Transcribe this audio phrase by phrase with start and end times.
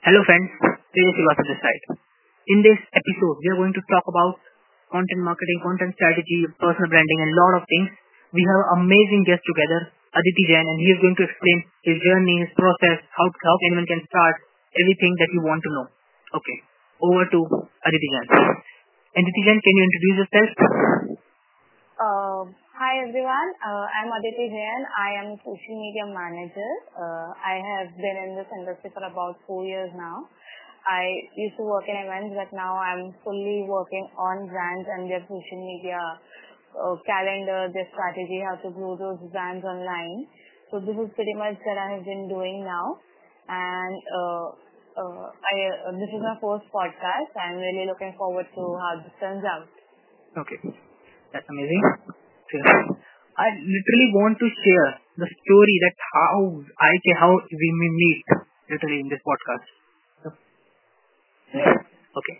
[0.00, 0.48] Hello friends,
[0.96, 1.84] Tejus Srivastava this side.
[2.48, 4.40] In this episode, we are going to talk about
[4.88, 7.92] content marketing, content strategy, personal branding and a lot of things.
[8.32, 12.00] We have an amazing guest together, Aditi Jain, and he is going to explain his
[12.00, 14.40] journey, his process, how, how anyone can start,
[14.72, 15.86] everything that you want to know.
[16.32, 16.56] Okay,
[17.04, 17.38] over to
[17.84, 18.26] Aditi Jain.
[19.20, 20.50] Aditi Jain, can you introduce yourself?
[22.00, 22.42] Uh,
[22.80, 24.80] hi everyone, uh, I'm Aditi Jain.
[24.96, 26.72] I am a social media manager.
[26.96, 30.24] Uh, I have been in this industry for about four years now.
[30.88, 31.04] I
[31.36, 35.60] used to work in events, but now I'm fully working on brands and their social
[35.60, 36.00] media
[36.72, 40.24] uh, calendar, their strategy, how to grow those brands online.
[40.72, 42.96] So this is pretty much that I have been doing now.
[43.44, 43.92] And
[46.00, 47.28] this is my first podcast.
[47.36, 49.68] I'm really looking forward to how this turns out.
[50.32, 50.56] Okay.
[51.36, 52.09] That's amazing.
[52.50, 56.38] I literally want to share the story that how
[56.82, 56.92] I
[57.22, 58.26] how we meet
[58.66, 59.70] literally in this podcast.
[61.54, 62.36] Okay.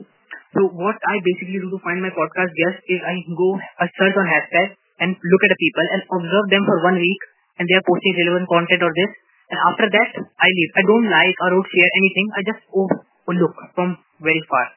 [0.50, 4.17] So what I basically do to find my podcast guest is I go a search
[4.19, 7.20] on hashtag and look at the people and observe them for one week
[7.58, 9.11] and they are posting relevant content or this
[9.55, 10.70] and after that I leave.
[10.74, 12.27] I don't like or don't share anything.
[12.34, 12.91] I just oh,
[13.30, 14.74] look from very far.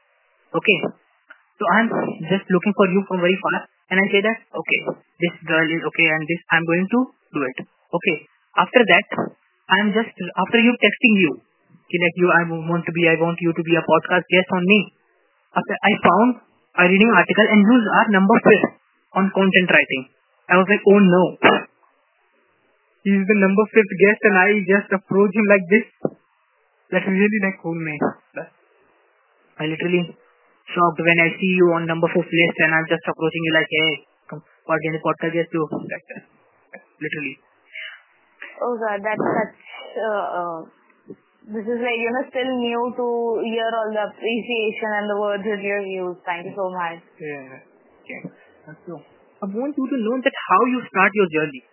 [0.61, 0.77] Okay.
[1.57, 1.89] So I'm
[2.29, 4.79] just looking for you from very far and I say that, okay,
[5.21, 7.57] this girl is okay and this, I'm going to do it.
[7.61, 8.17] Okay.
[8.57, 9.05] After that,
[9.69, 13.53] I'm just, after you texting you, like you, I want to be, I want you
[13.53, 14.79] to be a podcast guest on me.
[15.53, 16.29] After I found
[16.73, 18.81] a reading article and you our number fifth
[19.13, 20.03] on content writing.
[20.49, 21.23] I was like, oh no.
[23.05, 25.85] He's the number fifth guest and I just approach him like this.
[26.97, 28.01] That really like, oh man.
[29.61, 30.17] I literally
[30.71, 33.71] shocked when I see you on number fifth list and I'm just approaching you like,
[33.71, 33.91] hey,
[34.29, 35.63] come, what can the podcast just do?
[35.73, 36.07] Like.
[37.01, 37.35] Literally.
[38.63, 39.55] Oh god, that's such,
[39.99, 40.59] uh, uh,
[41.51, 43.07] this is like, you know, still new to
[43.43, 46.23] hear all the appreciation and the words that you used.
[46.23, 47.03] Thank you so much.
[47.19, 47.59] Yeah.
[48.01, 48.21] Okay.
[48.65, 49.01] That's true.
[49.43, 51.63] I want you to know that how you start your journey.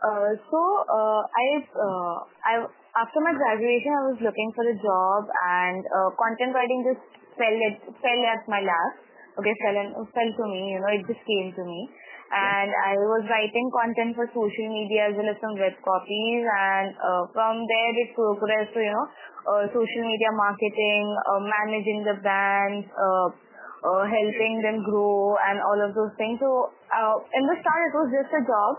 [0.00, 2.52] Uh, so, uh, I've uh, I,
[2.96, 7.02] after my graduation, I was looking for a job and uh, content writing just
[7.36, 8.92] fell at fell at my lap.
[9.36, 10.72] Okay, fell and fell to me.
[10.72, 11.80] You know, it just came to me.
[12.26, 16.42] And I was writing content for social media as well as some web copies.
[16.42, 19.06] And uh, from there, it progressed to you know,
[19.46, 23.28] uh, social media marketing, uh, managing the brands, uh,
[23.86, 26.40] uh, helping them grow, and all of those things.
[26.42, 28.72] So uh, in the start, it was just a job.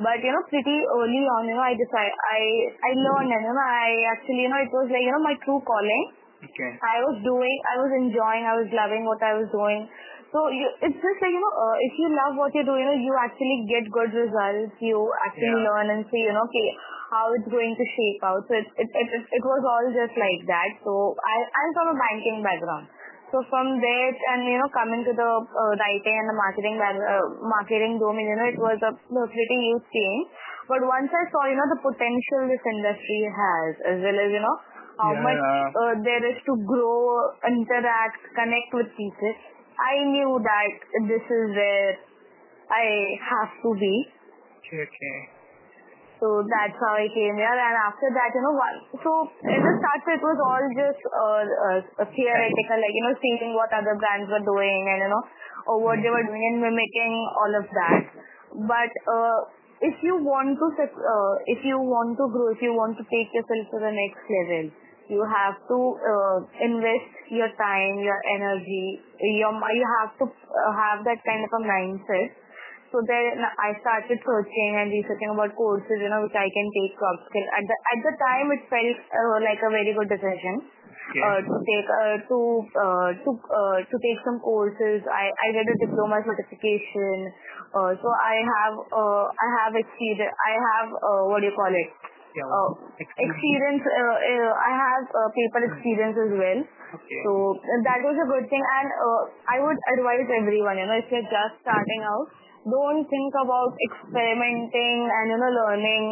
[0.00, 2.40] But you know, pretty early on, you know, I decided I
[2.80, 5.36] I learned, and you know, I actually, you know, it was like you know my
[5.44, 6.04] true calling
[6.42, 6.74] Okay.
[6.82, 9.86] I was doing, I was enjoying, I was loving what I was doing.
[10.34, 12.82] So you, it's just like, you know, uh, if you love what you do, you
[12.88, 14.74] know, you actually get good results.
[14.82, 15.66] You actually Yeah.
[15.70, 16.68] learn and see, you know, okay,
[17.14, 18.42] how it's going to shape out.
[18.50, 20.82] So it, it, it, it, it was all just like that.
[20.82, 22.90] So I, I'm from a banking background.
[23.32, 27.24] So from there and, you know, coming to the uh, writing and the marketing, uh,
[27.40, 30.24] marketing domain, you know, it was a pretty huge change.
[30.68, 34.42] But once I saw, you know, the potential this industry has, as well as, you
[34.44, 34.56] know,
[35.00, 39.32] how much uh, there is to grow, interact, connect with people.
[39.80, 40.72] I knew that
[41.08, 41.96] this is where
[42.68, 42.86] I
[43.32, 43.94] have to be.
[44.60, 45.41] Okay, okay.
[46.22, 47.50] So that's how I came here.
[47.50, 49.10] And after that, you know, one, so
[49.42, 51.42] in the start, it was all just uh,
[51.98, 55.24] uh, theoretical, like, you know, seeing what other brands were doing and, you know,
[55.66, 58.02] or what they were doing and mimicking all of that.
[58.54, 59.38] But uh,
[59.82, 63.26] if you want to, uh, if you want to grow, if you want to take
[63.34, 64.70] yourself to the next level,
[65.10, 69.02] you have to uh, invest your time, your energy,
[69.42, 72.30] your, you have to uh, have that kind of a mindset.
[72.92, 76.92] So then I started searching and researching about courses, you know, which I can take
[77.00, 77.46] to upskill.
[77.56, 80.60] At the at the time, it felt uh, like a very good decision
[81.02, 81.24] Okay.
[81.24, 82.38] uh, to take uh, to
[82.76, 85.00] uh, to uh, to take some courses.
[85.08, 87.32] I I did a diploma certification.
[87.72, 90.28] Uh, so I have uh, I have experience.
[90.28, 91.90] I have uh, what do you call it?
[92.32, 92.48] Yeah.
[92.48, 93.84] uh, experience.
[93.84, 96.60] Uh, uh, I have uh, paper experience as well.
[96.96, 97.20] Okay.
[97.24, 97.32] So
[97.88, 101.28] that was a good thing, and uh, I would advise everyone, you know, if you're
[101.28, 102.28] just starting out,
[102.66, 106.06] don't think about experimenting and you know learning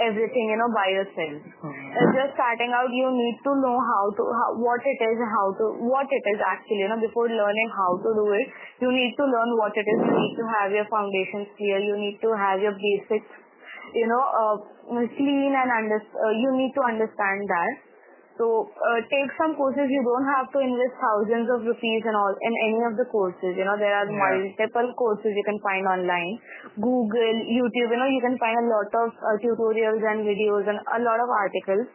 [0.00, 1.42] everything, you know, by yourself.
[1.60, 1.88] Mhm.
[2.02, 5.52] If you're starting out, you need to know how to, how, what it is, how
[5.60, 8.48] to, what it is actually, you know, before learning how to do it,
[8.80, 9.98] you need to learn what it is.
[10.00, 11.78] You need to have your foundations clear.
[11.78, 13.28] You need to have your basics
[13.92, 14.56] you know, uh,
[15.16, 17.72] clean and under, uh, you need to understand that.
[18.40, 19.92] So uh, take some courses.
[19.92, 23.52] You don't have to invest thousands of rupees and all in any of the courses.
[23.52, 26.40] You know there are multiple courses you can find online.
[26.80, 27.92] Google, YouTube.
[27.92, 31.20] You know you can find a lot of uh, tutorials and videos and a lot
[31.20, 31.86] of articles.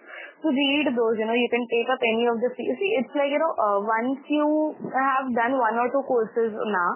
[0.45, 1.15] read those.
[1.17, 2.49] You know, you can take up any of the.
[2.53, 2.69] See,
[3.01, 6.91] it's like you know, uh, once you have done one or two courses now,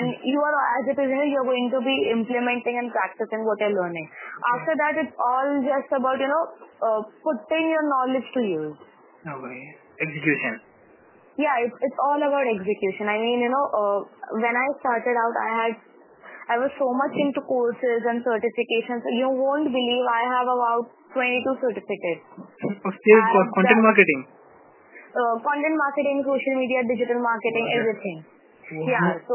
[0.00, 3.44] and you are as it is, you know, you're going to be implementing and practicing
[3.44, 4.08] what you're learning.
[4.56, 6.44] After that, it's all just about you know,
[6.80, 8.85] uh, putting your knowledge to use.
[9.26, 9.60] Okay.
[10.00, 10.54] Execution.
[11.36, 13.10] Yeah, it's it's all about execution.
[13.12, 13.98] I mean, you know, uh,
[14.40, 15.72] when I started out, I had
[16.46, 19.02] I was so much into courses and certifications.
[19.18, 22.24] You won't believe I have about 22 certificates.
[23.02, 24.20] Still for content marketing.
[25.16, 27.78] Uh, content marketing, social media, digital marketing, Okay.
[27.82, 28.18] everything.
[28.66, 28.88] Wow.
[28.90, 29.08] Yeah.
[29.28, 29.34] So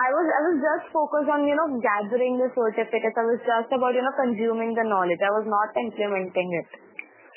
[0.00, 3.16] I was I was just focused on you know gathering the certificates.
[3.16, 5.22] I was just about you know consuming the knowledge.
[5.24, 6.68] I was not implementing it.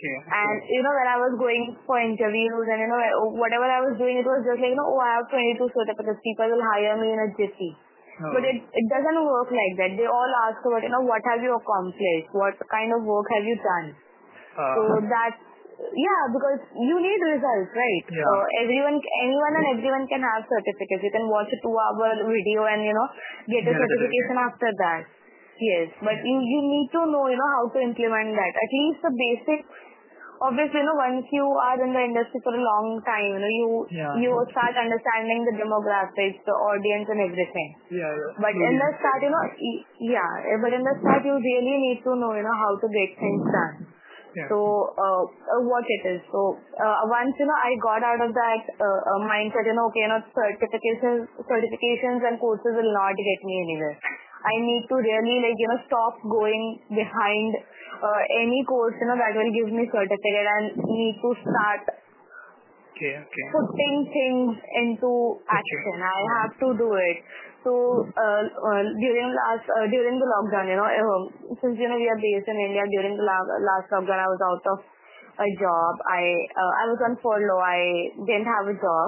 [0.03, 0.19] Okay.
[0.35, 2.99] And you know when I was going for interviews and you know
[3.39, 6.19] whatever I was doing, it was just like you know oh I have 22 certificates.
[6.19, 7.71] People will hire me in a jiffy.
[8.19, 8.29] Oh.
[8.35, 9.91] But it, it doesn't work like that.
[9.97, 12.29] They all ask about, you know, what have you accomplished?
[12.29, 13.87] What kind of work have you done?
[14.53, 15.41] Uh, So that's,
[15.81, 18.05] yeah, because you need results, right?
[18.13, 18.21] Yeah.
[18.21, 21.01] So everyone, anyone and everyone can have certificates.
[21.01, 23.07] You can watch a two hour video and, you know,
[23.49, 25.09] get a a certification after that.
[25.57, 28.53] Yes, but you, you need to know, you know, how to implement that.
[28.53, 29.65] At least the basics.
[30.43, 33.53] Obviously, you know, once you are in the industry for a long time, you know,
[33.55, 34.11] you, Yeah.
[34.19, 37.69] you start understanding the demographics, the audience and everything.
[37.87, 38.11] yeah.
[38.11, 38.43] yeah.
[38.43, 39.43] But in the start, you know,
[40.03, 42.87] yeah, eh, but in the start you really need to know, you know, how to
[42.91, 43.75] get things done.
[44.33, 44.49] Yeah.
[44.49, 44.57] So,
[44.97, 46.21] uh, uh, what it is.
[46.33, 49.87] So, uh, once, you know, I got out of that uh, uh, mindset, you know,
[49.93, 53.95] okay, you know, certifications, certifications and courses will not get me anywhere.
[54.43, 57.51] I need to really, like, you know, stop going behind
[58.43, 61.83] any course, you know, that will give me certificate and need to start
[62.93, 63.17] Okay.
[63.19, 63.45] Okay.
[63.49, 64.53] putting things
[64.85, 65.97] into action.
[65.97, 67.17] I have to do it.
[67.65, 67.71] So
[68.05, 70.87] uh, uh, during last uh, during the lockdown, you know,
[71.57, 74.41] since you know we are based in India, during the la- last lockdown, I was
[74.45, 74.79] out of
[75.41, 75.93] a job.
[76.05, 76.21] I
[76.53, 77.63] uh, I was on furlough.
[77.63, 79.07] I didn't have a job.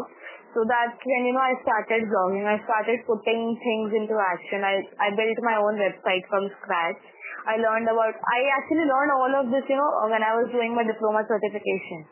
[0.55, 2.47] So that's when you know I started blogging.
[2.47, 4.63] I started putting things into action.
[4.63, 6.95] I I built my own website from scratch.
[7.43, 8.15] I learned about.
[8.15, 12.07] I actually learned all of this, you know, when I was doing my diploma certification.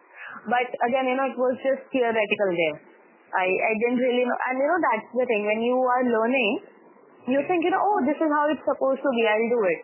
[0.51, 2.77] But again, you know, it was just theoretical there.
[3.31, 4.39] I, I didn't really know.
[4.51, 5.47] And you know, that's the thing.
[5.47, 6.51] When you are learning,
[7.31, 9.23] you think, you know, oh, this is how it's supposed to be.
[9.23, 9.83] I'll do it.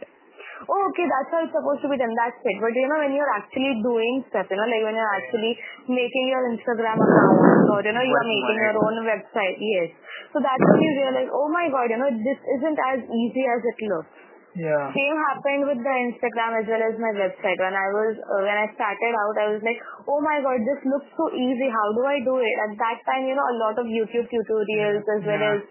[0.67, 2.11] Oh, okay, that's how it's supposed to be done.
[2.19, 2.57] That's it.
[2.59, 5.53] But you know, when you're actually doing stuff, you know, like when you're actually
[5.87, 7.39] making your Instagram account
[7.71, 9.55] or, you know, you're making your own website.
[9.55, 9.95] Yes.
[10.35, 13.61] So that's when you realize, oh my God, you know, this isn't as easy as
[13.63, 14.11] it looks.
[14.57, 14.89] Yeah.
[14.91, 17.55] Same happened with the Instagram as well as my website.
[17.61, 19.77] When I was uh, when I started out, I was like,
[20.09, 21.69] oh my god, this looks so easy.
[21.69, 22.55] How do I do it?
[22.67, 25.53] At that time, you know, a lot of YouTube tutorials as well Yeah.
[25.53, 25.61] as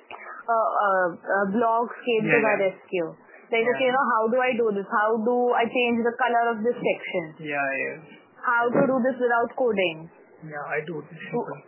[0.49, 2.64] uh, uh, uh, blogs came to Yeah, my yeah.
[2.70, 3.08] rescue.
[3.49, 4.85] Like, okay, you know, how do I do this?
[4.93, 7.25] How do I change the color of this section?
[7.41, 7.56] Yeah.
[7.56, 7.97] Yeah.
[8.45, 10.09] How to do this without coding?
[10.45, 10.65] Yeah.
[10.69, 11.00] I do.
[11.33, 11.59] Simple.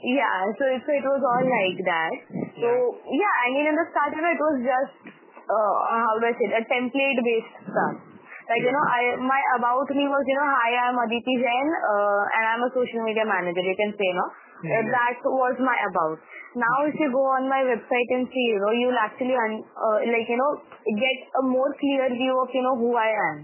[0.00, 2.12] Yeah, so it, so it was all like that.
[2.56, 2.68] So
[3.04, 4.96] yeah, I mean in the start, you know, it was just
[5.44, 8.00] uh, how do I say it, a template based stuff.
[8.48, 12.22] Like you know, I my about me was you know, hi, I'm Aditi Jain, uh,
[12.32, 13.60] and I'm a social media manager.
[13.60, 14.24] You can say no.
[14.64, 14.88] Yeah, yeah.
[14.88, 16.16] that was my about.
[16.58, 19.98] Now, if you go on my website and see, you know, you'll actually un- uh,
[20.02, 20.52] like you know
[20.82, 23.38] get a more clear view of you know who I am,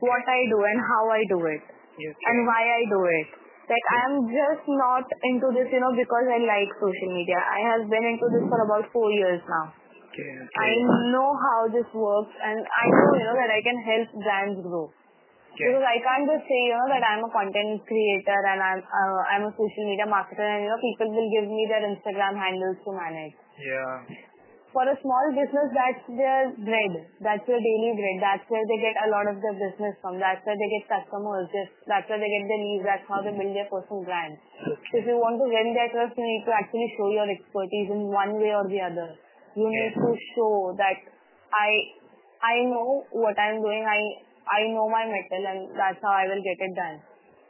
[0.00, 1.62] what I do, and how I do it
[2.00, 3.28] and why I do it.
[3.64, 7.40] Like I am just not into this, you know, because I like social media.
[7.40, 9.72] I have been into this for about four years now.
[10.12, 10.30] Okay.
[10.60, 10.70] I
[11.10, 14.92] know how this works and I know, you know, that I can help brands grow.
[15.54, 15.70] Okay.
[15.70, 19.20] Because I can't just say, you know, that I'm a content creator and I'm uh,
[19.30, 22.82] I'm a social media marketer and you know people will give me their Instagram handles
[22.82, 23.38] to manage.
[23.62, 24.02] Yeah.
[24.74, 26.92] For a small business, that's their bread.
[27.22, 28.18] That's their daily bread.
[28.18, 30.18] That's where they get a lot of their business from.
[30.18, 31.46] That's where they get customers.
[31.86, 32.82] That's where they get their leads.
[32.82, 34.34] That's how they build their personal brand.
[34.90, 37.94] So if you want to win their trust, you need to actually show your expertise
[37.94, 39.14] in one way or the other.
[39.54, 40.98] You need to show that
[41.54, 41.70] I
[42.42, 43.86] I know what I'm doing.
[43.86, 46.96] I I know my mettle, and that's how I will get it done.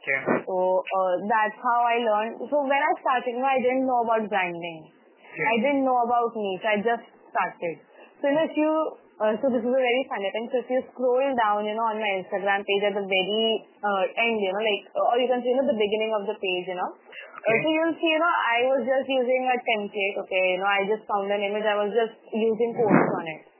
[0.05, 0.19] Okay.
[0.45, 2.45] So uh, that's how I learned.
[2.47, 4.91] So when I started, I didn't know about branding.
[5.33, 5.45] Okay.
[5.49, 6.63] I didn't know about niche.
[6.63, 7.75] I just started.
[8.21, 8.71] So if you
[9.15, 10.45] uh, so this is a very funny thing.
[10.51, 13.47] So if you scroll down, you know, on my Instagram page at the very
[13.79, 16.35] uh, end, you know, like or you can see you know the beginning of the
[16.35, 16.91] page, you know.
[16.91, 20.15] Uh, so you'll see, you know, I was just using a template.
[20.27, 21.63] Okay, you know, I just found an image.
[21.63, 23.54] I was just using quotes on it.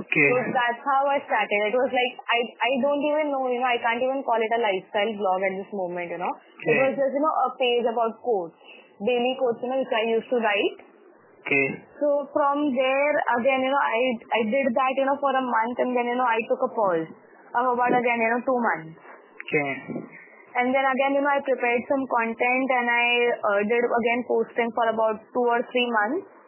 [0.00, 0.28] Okay.
[0.32, 1.60] So that's how I started.
[1.68, 4.52] It was like I I don't even know, you know, I can't even call it
[4.56, 6.32] a lifestyle blog at this moment, you know.
[6.64, 8.56] It was just, you know, a page about quotes.
[9.00, 10.78] Daily quotes, you know, which I used to write.
[11.44, 11.66] Okay.
[12.00, 15.76] So from there again, you know, I I did that, you know, for a month
[15.84, 17.08] and then, you know, I took a pause
[17.60, 18.96] of about again, you know, two months.
[19.44, 19.70] Okay.
[20.50, 24.70] And then again, you know, I prepared some content and I uh, did again posting
[24.72, 26.39] for about two or three months okay.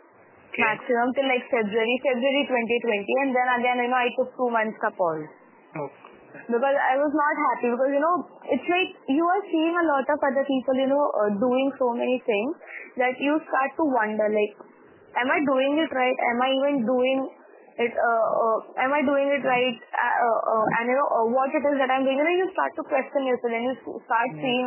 [0.59, 3.23] Maximum till like February, February 2020.
[3.25, 5.29] And then again, you know, I took two months ka pause.
[5.73, 6.13] Okay.
[6.33, 8.17] Because I was not happy because, you know,
[8.49, 11.93] it's like you are seeing a lot of other people, you know, uh, doing so
[11.93, 12.57] many things
[12.97, 14.53] that you start to wonder like,
[15.21, 16.19] am I doing it right?
[16.33, 17.19] Am I even doing
[17.79, 21.27] it uh, uh, am I doing it right uh, uh, uh and you know uh,
[21.33, 23.75] what it is that I'm doing and then you start to question yourself and you
[24.05, 24.67] start seeing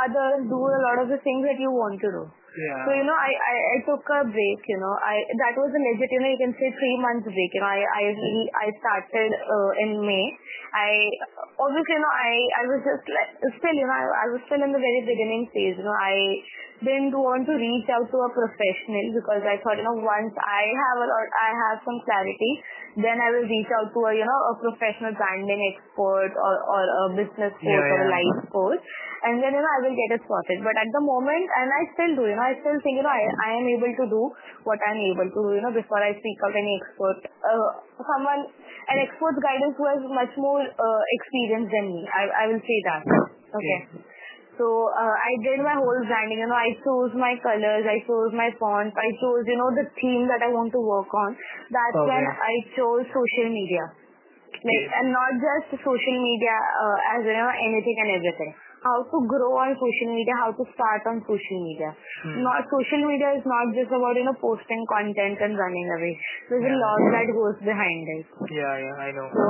[0.00, 2.24] others do a lot of the things that you want to do
[2.56, 2.84] yeah.
[2.84, 4.94] so you know I, I I took a break you know.
[5.00, 7.70] I that was a legit you know you can say three months break you know.
[7.70, 8.04] I I
[8.56, 10.26] I started uh, in May.
[10.76, 10.90] I
[11.56, 14.60] obviously you know I I was just like still you know I, I was still
[14.60, 15.96] in the very beginning phase you know.
[15.96, 16.16] I
[16.82, 20.62] didn't want to reach out to a professional because I thought, you know, once I
[20.68, 22.52] have a lot, I have some clarity,
[22.98, 26.82] then I will reach out to a, you know, a professional branding expert or, or
[26.82, 27.94] a business coach yeah, yeah.
[27.94, 28.82] or a life coach.
[29.22, 30.58] And then, you know, I will get it sorted.
[30.66, 33.14] But at the moment, and I still do, you know, I still think, you know,
[33.14, 34.22] I, I am able to do
[34.66, 37.30] what I'm able to do, you know, before I seek out any expert.
[37.40, 37.70] Uh,
[38.02, 38.50] someone,
[38.90, 42.02] an expert's guidance who has much more uh, experience than me.
[42.10, 43.02] I, I will say that.
[43.06, 43.78] Okay.
[43.94, 44.11] okay.
[44.60, 46.44] So uh, I did my whole branding.
[46.44, 49.88] You know, I chose my colors, I chose my fonts, I chose you know the
[49.96, 51.32] theme that I want to work on.
[51.72, 52.10] That's okay.
[52.12, 53.84] when I chose social media,
[54.60, 58.52] like and not just social media uh, as you know anything and everything.
[58.82, 61.94] How to grow on social media, how to start on social media.
[62.26, 62.42] Hmm.
[62.42, 66.18] Not social media is not just about you know posting content and running away.
[66.50, 66.74] There's yeah.
[66.74, 68.26] a lot that goes behind it.
[68.50, 69.28] Yeah, yeah, I know.
[69.30, 69.46] So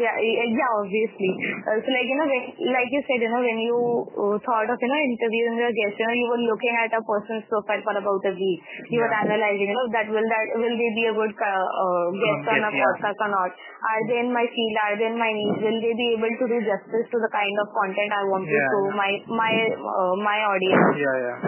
[0.00, 1.32] yeah, yeah, obviously.
[1.60, 2.42] Uh, so like, you know, when,
[2.72, 3.76] like you said, you know, when you
[4.16, 7.00] uh, thought of, you know, interviewing a guest, you know, you were looking at a
[7.04, 8.60] person's profile for about a week.
[8.88, 9.04] You yeah.
[9.04, 12.44] were analyzing, you know, that will that will they be a good uh, uh guest
[12.48, 13.24] on a podcast yeah.
[13.28, 13.50] or not?
[13.52, 14.76] Are they in my field?
[14.80, 15.60] Are they in my niche?
[15.60, 18.56] Will they be able to do justice to the kind of content I want yeah,
[18.56, 20.88] to show my my uh, my audience?
[20.96, 21.38] Yeah, yeah.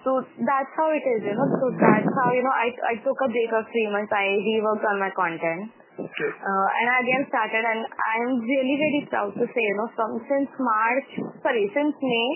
[0.00, 1.44] So that's how it is, you know.
[1.60, 4.08] So that's how, you know, I, I took a break of three months.
[4.08, 5.76] I reworked on my content.
[6.00, 6.30] Okay.
[6.32, 10.10] Uh, and I again started and I'm really very proud to say, you know, from
[10.24, 11.08] since March,
[11.44, 12.28] sorry, since May,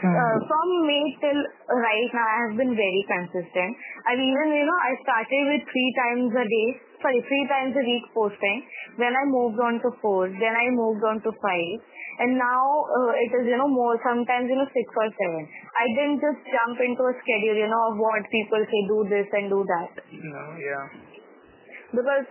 [0.00, 0.14] hmm.
[0.16, 1.40] uh, from May till
[1.76, 3.76] right now, I have been very consistent.
[4.08, 6.68] I've even, you know, I started with three times a day,
[7.04, 8.58] sorry, three times a week posting.
[8.96, 10.32] Then I moved on to four.
[10.32, 11.76] Then I moved on to five.
[12.20, 15.42] And now uh, it is, you know, more, sometimes, you know, six or seven.
[15.72, 19.28] I didn't just jump into a schedule, you know, of what people say, do this
[19.32, 20.04] and do that.
[20.12, 20.84] No, yeah.
[21.96, 22.28] Because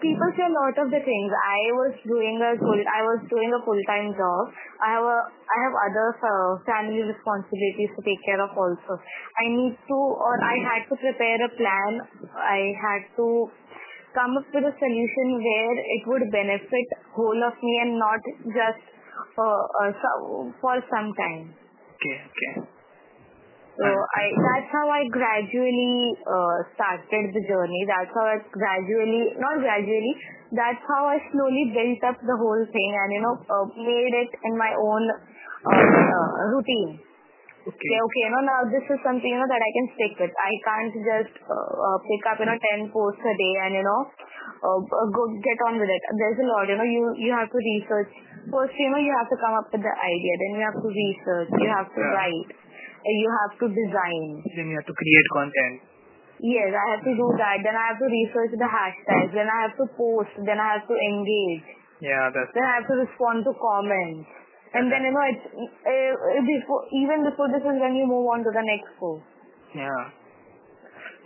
[0.00, 1.30] people say a lot of the things.
[1.32, 4.52] I was doing a full, I was doing a full time job.
[4.80, 9.00] I have a, I have other uh, family responsibilities to take care of also.
[9.40, 11.92] I need to, or I had to prepare a plan.
[12.36, 13.48] I had to
[14.14, 18.20] come up with a solution where it would benefit whole of me and not
[18.52, 18.84] just
[19.38, 19.92] uh, uh,
[20.60, 21.54] for some time.
[22.00, 22.79] Okay, okay.
[23.78, 27.82] So I that's how I gradually uh, started the journey.
[27.86, 30.14] That's how I gradually, not gradually,
[30.50, 34.30] that's how I slowly built up the whole thing and you know uh, made it
[34.42, 36.98] in my own uh, uh, routine.
[37.60, 37.70] Okay.
[37.70, 37.98] okay.
[38.02, 38.22] Okay.
[38.26, 40.32] You know now this is something you know that I can stick with.
[40.34, 43.86] I can't just uh, uh, pick up you know ten posts a day and you
[43.86, 44.02] know
[45.14, 46.02] go get on with it.
[46.18, 46.66] There's a lot.
[46.66, 48.10] You know you you have to research.
[48.50, 50.32] First, you know you have to come up with the idea.
[50.42, 51.50] Then you have to research.
[51.54, 52.16] You have to yeah.
[52.18, 52.50] write
[53.04, 54.44] you have to design.
[54.56, 55.76] Then you have to create content.
[56.40, 57.60] Yes, I have to do that.
[57.60, 59.32] Then I have to research the hashtags.
[59.36, 60.32] Then I have to post.
[60.40, 61.68] Then I have to engage.
[62.00, 62.48] Yeah, that's.
[62.56, 64.28] Then I have to respond to comments.
[64.72, 66.12] And then you know it's uh,
[66.46, 69.26] before even before this is when you move on to the next post.
[69.74, 70.14] Yeah.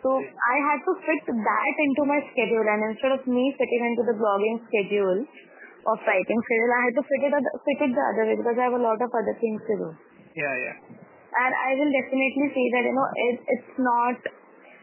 [0.00, 4.02] So I had to fit that into my schedule, and instead of me fitting into
[4.08, 8.24] the blogging schedule of writing schedule, I had to fit it fit it the other
[8.32, 9.88] way because I have a lot of other things to do.
[10.34, 11.03] Yeah, yeah
[11.42, 14.16] and I will definitely say that you know it, it's not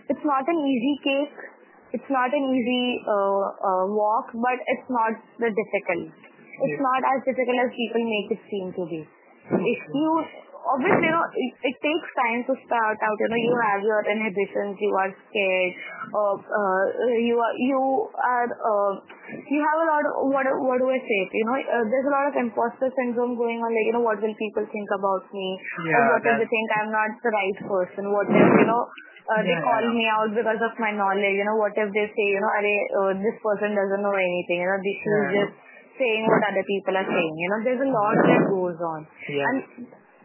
[0.09, 1.37] it's not an easy cake.
[1.93, 5.11] It's not an easy uh, uh, walk, but it's not
[5.43, 6.07] the difficult.
[6.63, 9.01] It's not as difficult as people make it seem to be.
[9.51, 10.11] If you
[10.65, 13.17] obviously, you know, it, it, takes time to start out.
[13.17, 15.73] You know, you have your inhibitions, you are scared,
[16.13, 16.83] uh, uh,
[17.17, 17.81] you are, you
[18.15, 18.93] are, uh,
[19.49, 21.21] you have a lot of, what, what do I say?
[21.33, 24.21] You know, uh, there's a lot of imposter syndrome going on, like, you know, what
[24.21, 25.47] will people think about me?
[25.87, 28.03] Yeah, or what if they think I'm not the right person?
[28.13, 28.83] What if, you know,
[29.31, 29.95] uh, they yeah, call yeah.
[29.95, 32.65] me out because of my knowledge, you know, what if they say, you know, Are,
[32.65, 35.53] uh, this person doesn't know anything, you know, this is just
[36.01, 37.33] saying what other people are saying.
[37.37, 38.99] You know, there's a lot that goes on.
[39.29, 39.45] Yeah.
[39.45, 39.57] And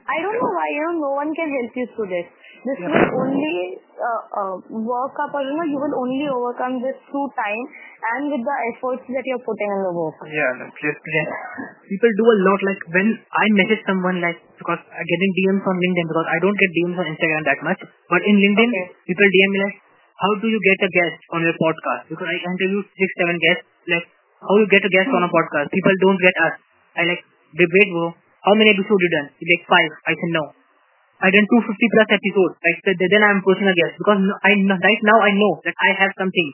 [0.07, 2.27] I don't know why, you know, no one can help you through this.
[2.67, 2.91] This yeah.
[2.91, 7.31] will only uh, uh, work up or you know you will only overcome this through
[7.39, 7.63] time
[8.11, 10.19] and with the efforts that you're putting in the work.
[10.27, 11.27] Yeah, just yeah.
[11.87, 15.63] People do a lot like when I message someone like because I get in DMs
[15.63, 17.81] on LinkedIn because I don't get DMs on Instagram that much.
[18.11, 18.87] But in LinkedIn okay.
[19.07, 19.77] people DM me like
[20.19, 22.11] how do you get a guest on your podcast?
[22.11, 24.07] Because I interview six, seven guests, like
[24.43, 25.39] how you get a guest on a hmm.
[25.39, 25.71] podcast.
[25.71, 26.55] People don't get us.
[26.99, 27.23] I like
[27.55, 28.26] debate bro.
[28.47, 29.29] How many episodes you done?
[29.35, 29.91] Like five.
[30.07, 30.45] I said no.
[31.19, 32.55] I done 250 plus episodes.
[32.63, 36.13] Like then I'm pushing a guest because I right now I know that I have
[36.15, 36.51] something.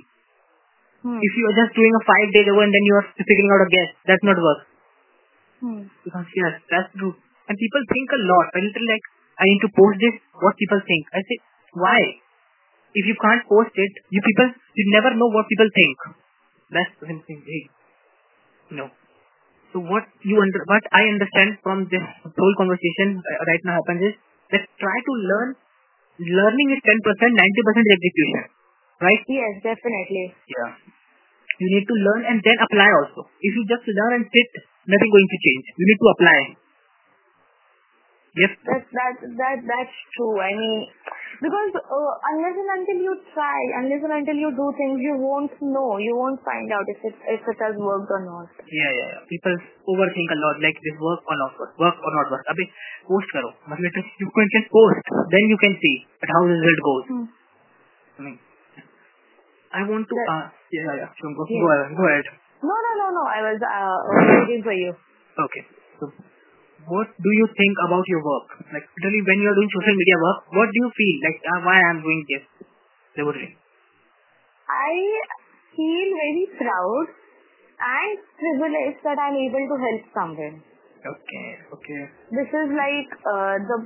[1.05, 1.19] Hmm.
[1.21, 3.67] If you are just doing a five day ago and then you are figuring out
[3.67, 4.61] a guest, that's not work.
[5.61, 5.83] Hmm.
[6.07, 7.13] Because yes, that's true.
[7.51, 8.47] And people think a lot.
[8.57, 9.07] I literally like
[9.37, 10.15] I need to post this.
[10.39, 11.05] What people think?
[11.13, 11.37] I say
[11.77, 12.01] why?
[12.95, 15.97] If you can't post it, you people you never know what people think.
[16.73, 17.43] That's the thing.
[17.45, 17.65] Hey,
[18.79, 18.89] no.
[19.73, 24.13] So what you under what I understand from this whole conversation uh, right now happens
[24.13, 24.15] is
[24.53, 25.49] Let's try to learn.
[26.21, 28.43] Learning is 10%, 90% execution.
[29.01, 29.23] Right?
[29.33, 30.37] Yes, definitely.
[30.45, 30.71] Yeah.
[31.57, 33.33] You need to learn and then apply also.
[33.41, 34.51] If you just learn and sit,
[34.93, 35.65] nothing going to change.
[35.81, 36.39] You need to apply.
[38.33, 38.53] Yes.
[38.69, 40.37] That that that that's true.
[40.41, 40.79] I mean,
[41.41, 45.55] because uh, unless and until you try, unless and until you do things, you won't
[45.63, 45.97] know.
[45.97, 48.51] You won't find out if it if it has worked or not.
[48.67, 49.23] Yeah, yeah, yeah.
[49.31, 49.55] People
[49.89, 50.57] overthink a lot.
[50.61, 52.45] Like this work or not work, work or not work.
[52.53, 52.65] Abhi
[53.09, 53.51] post karo.
[53.71, 55.01] Matlab you can just post,
[55.33, 57.05] then you can see that how the result goes.
[57.09, 57.27] Hmm.
[58.13, 58.37] I mean,
[59.73, 60.15] I want to.
[60.29, 61.11] Uh, yeah, yeah, yeah.
[61.17, 61.61] Go, yeah.
[61.63, 61.89] go ahead.
[61.97, 62.27] Go ahead.
[62.63, 63.25] No, no, no, no.
[63.25, 63.97] I was uh,
[64.45, 64.93] waiting for you.
[64.93, 65.65] Okay.
[65.99, 66.13] So
[66.89, 68.49] what do you think about your work?
[68.73, 71.17] Like literally when you are doing social media work, what do you feel?
[71.27, 72.45] Like uh, why I am doing this?
[74.67, 74.93] I
[75.77, 77.07] feel very proud
[77.83, 80.57] and privileged that I'm able to help someone.
[81.03, 82.03] Okay, okay.
[82.31, 83.79] This is like uh, the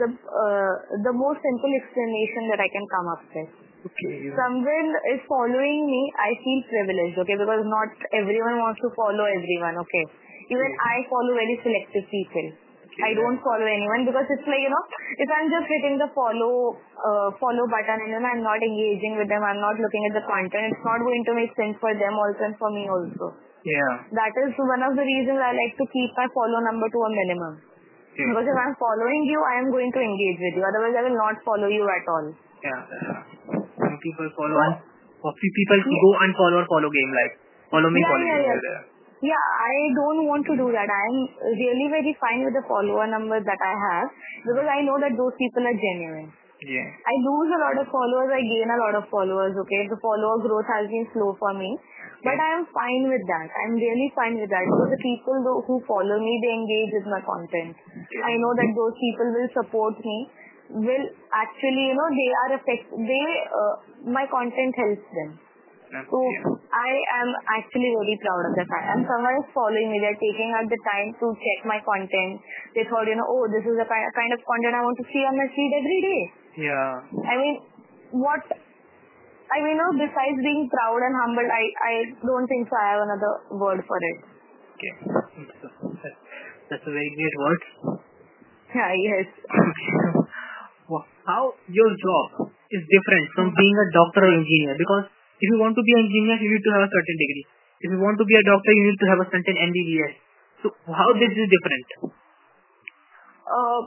[0.00, 0.72] the uh,
[1.04, 3.52] the most simple explanation that I can come up with.
[3.82, 4.30] Okay.
[4.32, 9.74] Someone is following me, I feel privileged, okay, because not everyone wants to follow everyone,
[9.82, 10.04] okay.
[10.52, 12.46] Even I follow very selective people.
[13.00, 14.84] I don't follow anyone because it's like, you know,
[15.16, 19.32] if I'm just hitting the follow uh, follow button and know, I'm not engaging with
[19.32, 22.12] them, I'm not looking at the content, it's not going to make sense for them
[22.20, 23.32] also and for me also.
[23.64, 24.12] Yeah.
[24.12, 27.10] That is one of the reasons I like to keep my follow number to a
[27.16, 27.54] minimum.
[28.12, 28.28] Yeah.
[28.28, 30.64] Because if I'm following you, I am going to engage with you.
[30.68, 32.26] Otherwise, I will not follow you at all.
[32.60, 32.80] Yeah.
[33.56, 34.76] Some people follow and
[35.24, 37.32] people go unfollow or follow game like
[37.70, 38.60] follow me, yeah, follow yeah, you.
[38.60, 38.91] Yeah.
[39.22, 40.88] Yeah, I don't want to do that.
[40.90, 41.18] I am
[41.54, 44.10] really very fine with the follower number that I have
[44.42, 46.34] because I know that those people are genuine.
[46.62, 46.90] Yeah.
[46.90, 49.86] I lose a lot of followers, I gain a lot of followers, okay?
[49.90, 51.74] The follower growth has been slow for me.
[52.22, 53.50] But I am fine with that.
[53.50, 57.22] I'm really fine with that because the people who follow me, they engage with my
[57.22, 57.74] content.
[58.10, 58.26] Yeah.
[58.26, 60.18] I know that those people will support me,
[60.86, 63.74] will actually, you know, they are affect, they, uh,
[64.06, 65.30] my content helps them.
[65.92, 66.18] So
[66.72, 68.86] I am actually very proud of the fact.
[68.96, 70.00] And someone is following me.
[70.00, 72.40] They're taking out the time to check my content.
[72.72, 75.20] They thought, you know, oh, this is the kind of content I want to see
[75.28, 76.22] on my feed every day.
[76.64, 76.92] Yeah.
[77.28, 77.54] I mean,
[78.16, 78.40] what
[79.52, 82.86] I mean, you know, besides being proud and humble, I, I don't think so I
[82.96, 84.18] have another word for it.
[84.80, 84.92] Okay.
[86.72, 87.60] That's a very great word.
[88.72, 89.28] Yeah, yes.
[91.28, 95.04] How your job is different from being a doctor or engineer because
[95.42, 97.46] if you want to be an engineer, you need to have a certain degree.
[97.82, 100.14] If you want to be a doctor, you need to have a certain MBBS.
[100.62, 102.14] So how this is different?
[103.42, 103.80] Uh,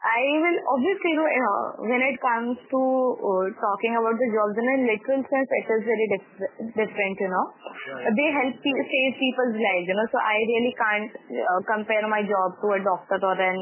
[0.00, 2.80] I will obviously know uh, when it comes to
[3.20, 7.16] uh, talking about the jobs in a literal sense, it is very dif- different.
[7.20, 7.46] You know,
[8.16, 9.84] they help pe- save people's lives.
[9.88, 13.58] You know, so I really can't uh, compare my job to a doctor or an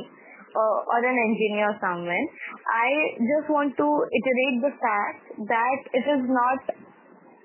[0.55, 2.27] uh, or an engineer someone.
[2.71, 6.61] I just want to iterate the fact that it is not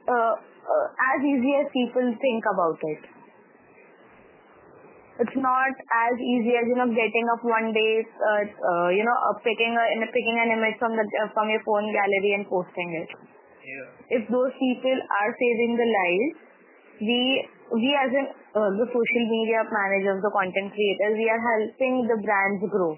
[0.08, 3.02] as easy as people think about it.
[5.13, 5.74] It's not
[6.10, 9.78] as easy as you know getting up one day, uh, uh, you know, uh, picking
[9.78, 13.10] a picking an image from the uh, from your phone gallery and posting it.
[13.62, 14.18] Yeah.
[14.18, 16.34] If those people are saving the lives,
[16.98, 17.20] we
[17.78, 18.26] we as in
[18.58, 22.98] uh, the social media managers, the content creators, we are helping the brands grow.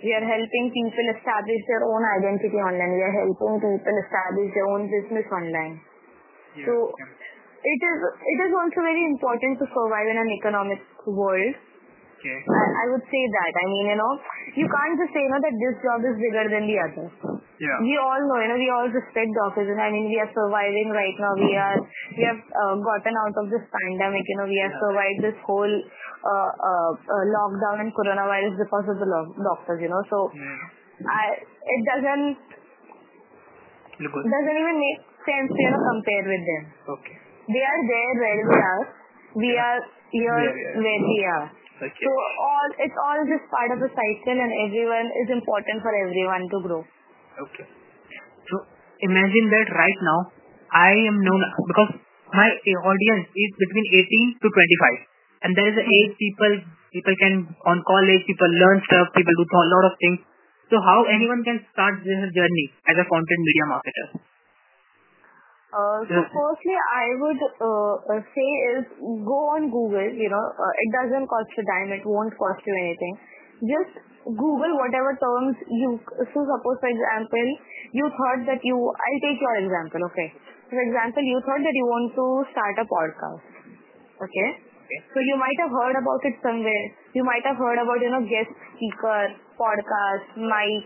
[0.00, 2.92] We are helping people establish their own identity online.
[2.92, 5.76] We are helping people establish their own business online.
[6.62, 11.54] So it is it is also very important to survive in an economic world.
[12.24, 12.40] Okay.
[12.40, 13.52] I, would say that.
[13.52, 14.12] I mean, you know,
[14.56, 17.04] you can't just say, you know, that this job is bigger than the other.
[17.60, 17.76] Yeah.
[17.84, 20.88] We all know, you know, we all respect doctors, and I mean, we are surviving
[20.88, 21.36] right now.
[21.36, 21.76] We are,
[22.16, 24.24] we have uh, gotten out of this pandemic.
[24.24, 28.96] You know, we have survived this whole uh, uh, uh, lockdown and coronavirus because of
[29.04, 29.84] the lo- doctors.
[29.84, 30.32] You know, so.
[30.32, 32.38] Yeah I it doesn't
[33.98, 36.62] doesn't even make sense you know compare with them.
[36.96, 37.16] Okay.
[37.48, 38.84] They are there where we are.
[39.34, 39.66] We yeah.
[39.66, 39.80] are
[40.14, 41.46] here yeah, where we are.
[41.74, 42.04] Okay.
[42.06, 46.44] So all it's all just part of the cycle, and everyone is important for everyone
[46.48, 46.82] to grow.
[47.50, 47.66] Okay.
[48.46, 48.54] So
[49.02, 50.20] imagine that right now
[50.70, 51.90] I am known because
[52.30, 55.98] my audience is between 18 to 25, and there is a mm-hmm.
[55.98, 56.52] age people
[56.94, 57.34] people can
[57.66, 60.22] on college people learn stuff, people do a lot of things.
[60.70, 61.16] So how mm-hmm.
[61.18, 64.06] anyone can start their journey as a content media marketer?
[65.74, 68.84] Uh, so firstly, I would uh, uh, say is
[69.26, 70.06] go on Google.
[70.06, 71.90] You know, it doesn't cost a dime.
[71.98, 73.14] It won't cost you anything.
[73.66, 75.98] Just Google whatever terms you.
[76.30, 77.48] So suppose, for example,
[77.90, 78.78] you thought that you.
[78.78, 80.06] I'll take your example.
[80.14, 80.28] Okay.
[80.70, 83.42] For example, you thought that you want to start a podcast.
[84.22, 84.48] Okay.
[84.84, 85.00] Okay.
[85.10, 86.84] So you might have heard about it somewhere.
[87.18, 90.84] You might have heard about, you know, guest speaker, podcast, mic,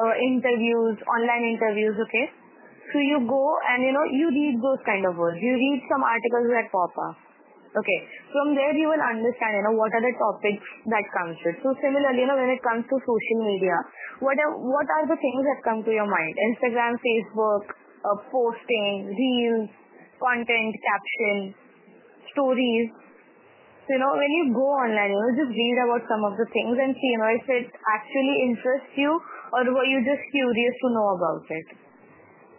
[0.00, 2.26] uh, interviews, online interviews, okay?
[2.92, 3.44] So you go
[3.74, 5.42] and, you know, you read those kind of words.
[5.42, 7.16] You read some articles that pop up.
[7.76, 8.00] Okay.
[8.32, 11.60] From there you will understand, you know, what are the topics that comes with.
[11.60, 13.76] So similarly, you know, when it comes to social media,
[14.24, 16.32] what are, what are the things that come to your mind?
[16.54, 17.64] Instagram, Facebook,
[18.00, 19.68] uh, posting, reels,
[20.16, 21.52] content, caption,
[22.32, 22.88] stories,
[23.86, 26.42] so, you know, when you go online, you know, just read about some of the
[26.50, 29.14] things and see, you know, if it actually interests you
[29.54, 31.85] or were you just curious to know about it.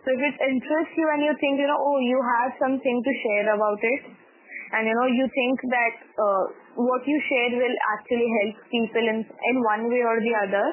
[0.07, 3.11] So if it interests you and you think, you know, oh, you have something to
[3.27, 4.07] share about it,
[4.71, 6.43] and you know, you think that uh,
[6.79, 10.67] what you share will actually help people in, in one way or the other,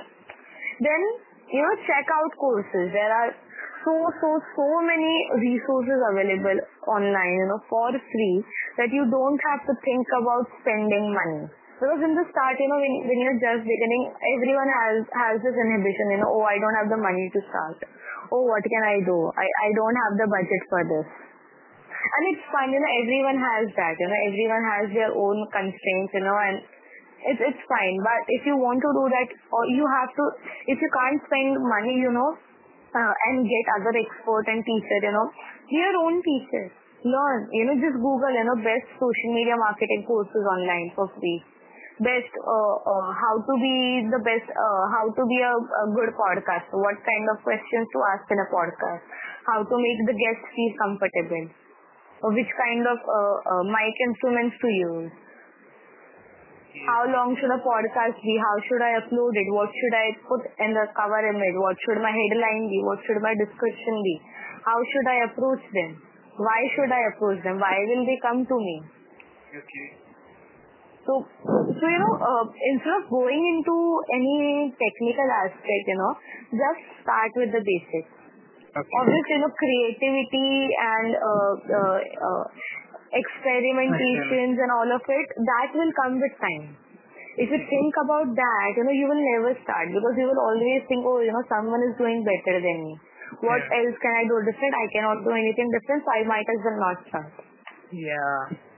[0.79, 1.03] then,
[1.51, 2.95] you know, check out courses.
[2.95, 3.35] There are
[3.83, 5.15] so, so, so many
[5.51, 8.39] resources available online, you know, for free
[8.79, 11.51] that you don't have to think about spending money.
[11.75, 15.57] Because in the start, you know, when, when you're just beginning, everyone has, has this
[15.59, 17.83] inhibition, you know, oh, I don't have the money to start.
[18.31, 19.19] Oh, what can I do?
[19.35, 21.09] I, I don't have the budget for this.
[22.05, 26.13] And it's fine, you know, everyone has that, you know, everyone has their own constraints,
[26.15, 26.63] you know, and
[27.27, 27.97] it's, it's fine.
[28.05, 30.25] But if you want to do that, or you have to,
[30.71, 32.39] if you can't spend money, you know,
[32.95, 35.27] uh, and get other expert and teacher, you know,
[35.67, 36.71] be your own teacher.
[37.05, 41.43] Learn, you know, just Google, you know, best social media marketing courses online for free.
[42.03, 43.77] Best, uh, uh, how to be
[44.11, 45.55] the best, uh, how to be a,
[45.95, 46.67] good podcast.
[46.75, 49.03] What kind of questions to ask in a podcast.
[49.47, 51.47] How to make the guest feel comfortable.
[52.35, 55.13] Which kind of uh, mic instruments to use
[56.83, 58.35] how long should a podcast be?
[58.35, 59.49] How should I upload it?
[59.55, 61.55] What should I put in the cover image?
[61.55, 62.83] What should my headline be?
[62.83, 64.17] What should my description be?
[64.67, 66.03] How should I approach them?
[66.35, 67.63] Why should I approach them?
[67.63, 68.77] Why will they come to me?
[69.55, 69.87] Okay.
[69.95, 70.94] So, so you know, uh,
[72.73, 73.77] instead of going into
[74.17, 76.13] any technical aspect, you know,
[76.53, 78.11] just start with the basics.
[78.75, 78.95] Okay.
[78.99, 82.45] Obviously, you know, creativity and uh, uh, uh
[83.15, 86.75] experimentations and all of it, that will come with time.
[87.39, 90.83] If you think about that, you know, you will never start because you will always
[90.91, 92.95] think, oh, you know, someone is doing better than me.
[93.43, 94.75] What else can I do different?
[94.75, 97.33] I cannot do anything different, so I might as well not start.
[97.91, 98.74] Yeah.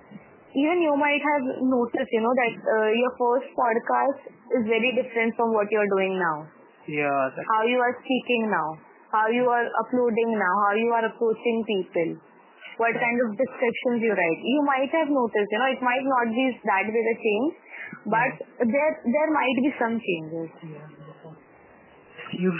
[0.56, 4.20] Even you might have noticed, you know, that uh, your first podcast
[4.56, 6.48] is very different from what you're doing now.
[6.88, 7.28] Yeah.
[7.52, 8.80] How you are speaking now,
[9.12, 12.16] how you are uploading now, how you are approaching people
[12.76, 14.40] what kind of descriptions you write.
[14.44, 17.52] You might have noticed, you know, it might not be that big a change,
[18.04, 18.32] but
[18.68, 20.48] there there might be some changes.
[20.60, 20.84] Yeah.
[22.36, 22.50] You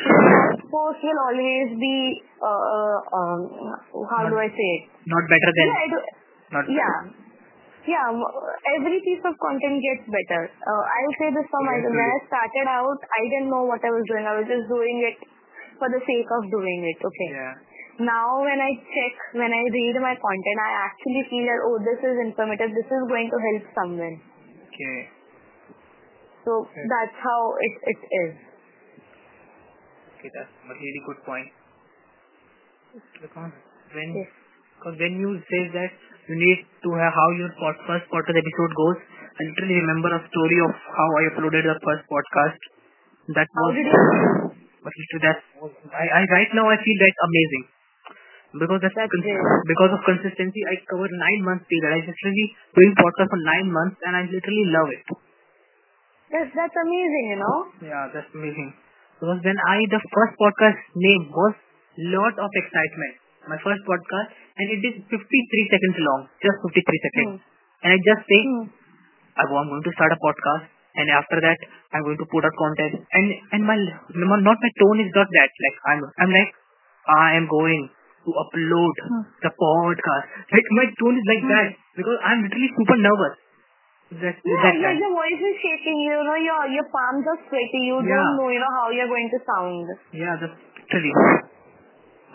[0.73, 1.97] post will always be
[2.39, 3.41] uh, uh, um,
[4.09, 4.83] how not, do I say it?
[5.05, 5.67] Not better than.
[5.69, 6.01] Yeah.
[6.55, 6.97] Not yeah.
[7.87, 8.11] Yeah,
[8.79, 10.51] every piece of content gets better.
[10.51, 11.95] Uh, I'll say this for myself.
[11.95, 14.27] When I started out, I didn't know what I was doing.
[14.27, 15.17] I was just doing it
[15.79, 16.99] for the sake of doing it.
[16.99, 17.31] Okay.
[17.31, 17.55] Yeah
[17.99, 22.01] now when I check, when I read my content, I actually feel that, oh, this
[22.05, 24.17] is informative, this is going to help someone.
[24.69, 24.99] Okay.
[26.45, 26.85] So okay.
[26.85, 28.33] that's how it, it is.
[30.17, 31.49] Okay, that's a really good point.
[33.21, 33.53] Because
[33.93, 34.31] when, yes.
[34.77, 35.93] because when you say that
[36.29, 38.99] you need to have how your first podcast episode goes,
[39.37, 42.59] I literally remember a story of how I uploaded the first podcast.
[43.35, 43.63] That was.
[43.63, 44.03] How did you?
[44.87, 44.95] But
[45.27, 45.39] that
[45.91, 47.65] I, I right now I feel that's amazing
[48.55, 49.11] because that's, that's
[49.67, 51.91] because of consistency I covered nine months period.
[51.91, 52.47] I just really
[52.79, 55.05] doing podcast for nine months and I literally love it.
[56.31, 57.57] Yes, that's amazing, you know.
[57.83, 58.75] Yeah, that's amazing.
[59.19, 61.55] Because when I the first podcast name was
[62.15, 63.26] lot of excitement.
[63.47, 64.29] My first podcast
[64.59, 67.31] and it is 53 seconds long, just 53 seconds.
[67.39, 67.85] Hmm.
[67.87, 68.67] And I just say, hmm.
[69.37, 70.65] I'm going to start a podcast
[70.97, 71.59] and after that
[71.93, 75.51] I'm going to put out content and and my not my tone is not that
[75.53, 76.51] like I'm I'm like
[77.05, 77.85] I am going
[78.27, 79.23] to upload Hmm.
[79.45, 80.25] the podcast
[80.57, 81.53] like my tone is like Hmm.
[81.53, 81.69] that
[82.01, 83.37] because I'm literally super nervous
[84.25, 84.99] that Yeah, that your, time.
[85.05, 88.17] your voice is shaking, you know, your your palms are sweaty, you Yeah.
[88.17, 89.87] don't know, you know, how you're going to sound.
[90.17, 91.13] yeah that's literally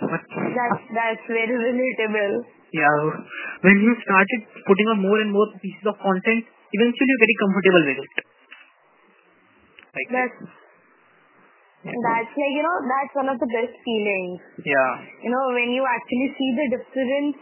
[0.01, 0.21] but
[0.57, 2.33] That's that's very relatable.
[2.73, 2.95] yeah
[3.67, 6.41] when you started putting on more and more pieces of content
[6.73, 8.11] eventually you're getting comfortable with it
[9.97, 10.37] like That's
[11.81, 14.37] that's like, you know, that's one of the best feelings.
[14.63, 14.91] yeah
[15.25, 17.37] You know, when you actually see the difference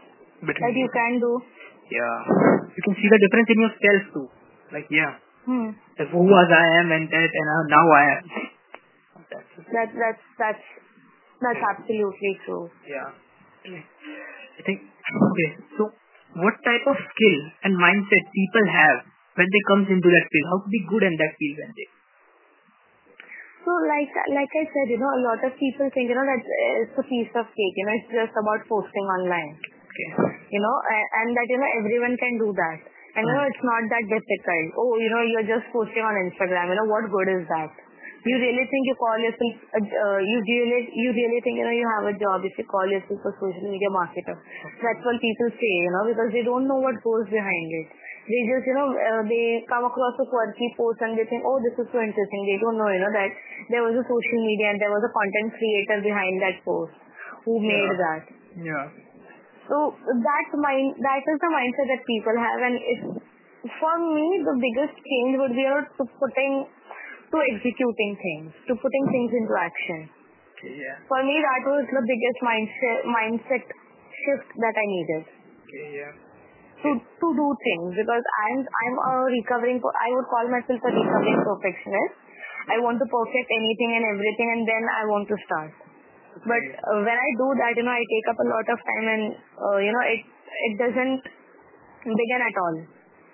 [0.47, 1.31] that you can do.
[1.91, 2.17] Yeah.
[2.71, 4.27] You can see the difference in yourself too.
[4.71, 5.19] Like, yeah.
[5.43, 5.75] Hmm.
[5.99, 8.23] Like, who was I am and that and now I am.
[9.27, 10.65] That's, That that's that's
[11.41, 12.69] that's absolutely true.
[12.87, 13.09] yeah.
[13.69, 15.49] I think, okay,
[15.79, 15.91] so
[16.39, 18.97] what type of skill and mindset people have
[19.35, 20.47] when they comes into that field?
[20.51, 21.87] How to be good in that field when they?
[23.63, 26.41] So like like I said, you know, a lot of people think, you know, that
[26.83, 27.75] it's a piece of cake.
[27.75, 29.59] You know, it's just about posting online.
[29.59, 30.09] Okay.
[30.49, 32.79] You know, and, that you know everyone can do that.
[33.19, 33.51] And you know, Hmm.
[33.51, 34.67] it's not that difficult.
[34.79, 36.71] Oh, you know, you're just posting on Instagram.
[36.71, 37.71] You know, what good is that?
[38.19, 41.71] You really think you call yourself, a, uh, you really, you really think, you know,
[41.71, 44.35] you have a job if you call yourself a social media marketer.
[44.35, 47.87] That's what people say, you know, because they don't know what goes behind it.
[48.27, 51.57] They just, you know, uh, they come across a quirky post and they think, oh,
[51.63, 52.41] this is so interesting.
[52.45, 53.31] They don't know, you know, that
[53.71, 56.93] there was a social media and there was a content creator behind that post
[57.47, 58.03] who made Yeah.
[58.03, 58.23] that.
[58.59, 58.85] Yeah.
[59.65, 63.05] So that mind, that is the mindset that people have, and it's
[63.77, 65.85] for me the biggest change would be you know,
[66.17, 66.53] putting,
[67.29, 69.99] to executing things, to putting things into action.
[70.57, 70.97] Okay, yeah.
[71.07, 73.63] For me, that was the biggest mindset mindset
[74.11, 75.23] shift that I needed
[75.69, 76.11] Okay, yeah.
[76.83, 79.79] to to do things because I'm I'm a recovering.
[79.79, 82.13] I would call myself a recovering perfectionist.
[82.69, 85.71] I want to perfect anything and everything, and then I want to start.
[86.43, 89.05] But uh, when I do that, you know, I take up a lot of time,
[89.09, 89.23] and
[89.57, 90.21] uh, you know, it
[90.69, 91.21] it doesn't
[92.03, 92.77] begin at all.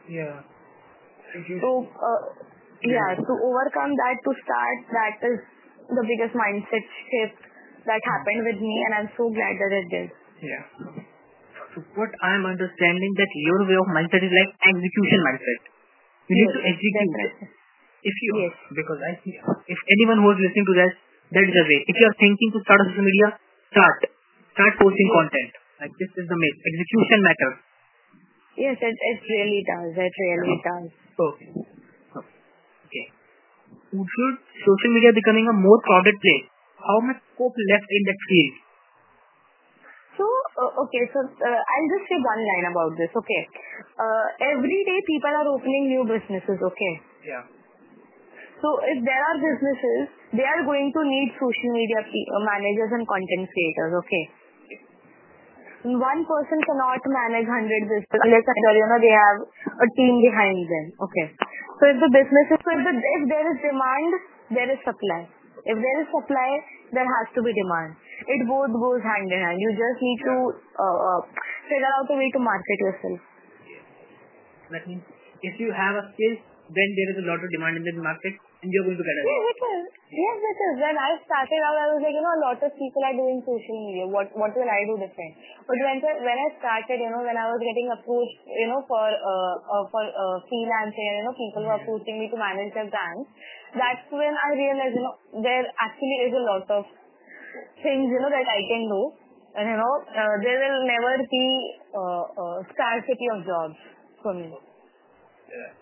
[0.09, 0.35] Yeah.
[1.59, 2.21] So uh,
[2.83, 5.37] yeah, to overcome that, to start, that is
[5.95, 7.39] the biggest mindset shift
[7.87, 10.07] that happened with me, and I'm so glad that it did.
[10.43, 10.63] Yeah.
[11.75, 15.61] So what I'm understanding that your way of mindset is like execution mindset.
[16.25, 17.11] You need to execute.
[17.11, 17.47] definitely.
[18.05, 18.55] If you Yes.
[18.77, 20.93] because I see if anyone who is listening to that,
[21.35, 21.79] that is the way.
[21.89, 23.27] If you are thinking to start a social media,
[23.73, 23.99] start.
[24.55, 25.17] Start posting Yes.
[25.19, 25.51] content.
[25.81, 27.57] Like this is the main execution matters.
[28.55, 29.91] Yes, it it really does.
[29.99, 30.89] It really does.
[31.19, 31.49] Okay.
[32.85, 33.05] Okay.
[33.95, 36.45] Should social media becoming a more crowded place?
[36.77, 38.53] How much scope left in that field?
[40.15, 43.41] So, uh, okay, so uh, I'll just say one line about this, okay?
[43.99, 46.93] Uh, every day people are opening new businesses, okay?
[47.27, 47.43] Yeah.
[48.63, 50.03] So, if there are businesses,
[50.39, 54.23] they are going to need social media pe- uh, managers and content creators, okay?
[55.85, 59.37] One person cannot manage 100 businesses unless you know, they have
[59.83, 61.27] a team behind them, okay?
[61.75, 64.11] So, if the business is, so if, the, if there is demand,
[64.55, 65.27] there is supply.
[65.65, 66.49] If there is supply,
[66.93, 67.97] there has to be demand.
[68.29, 69.57] It both goes hand in hand.
[69.59, 70.35] You just need to
[70.77, 71.21] uh, uh,
[71.67, 73.19] figure out a way to market yourself.
[74.71, 75.03] That means
[75.41, 76.35] if you have a skill,
[76.73, 78.33] then there is a lot of demand in the market
[78.65, 79.45] and you're going to get a Yes, job.
[79.45, 79.83] it is.
[80.15, 80.75] Yes, it is.
[80.81, 83.37] When I started out, I was like, you know, a lot of people are doing
[83.45, 84.05] social media.
[84.09, 85.33] What what will I do different?
[85.69, 88.81] But when I- when I started, you know, when I was getting approached, you know,
[88.89, 92.89] for uh, uh for uh, freelancing, you know, people were approaching me to manage their
[92.89, 93.29] brands.
[93.77, 96.83] That's when I realized, you know, there actually is a lot of
[97.83, 99.01] things, you know, that I can do.
[99.55, 101.45] And you know, uh, there will never be
[101.95, 103.77] uh, uh, scarcity of jobs
[104.21, 104.49] for me.
[104.51, 105.75] Yeah, right.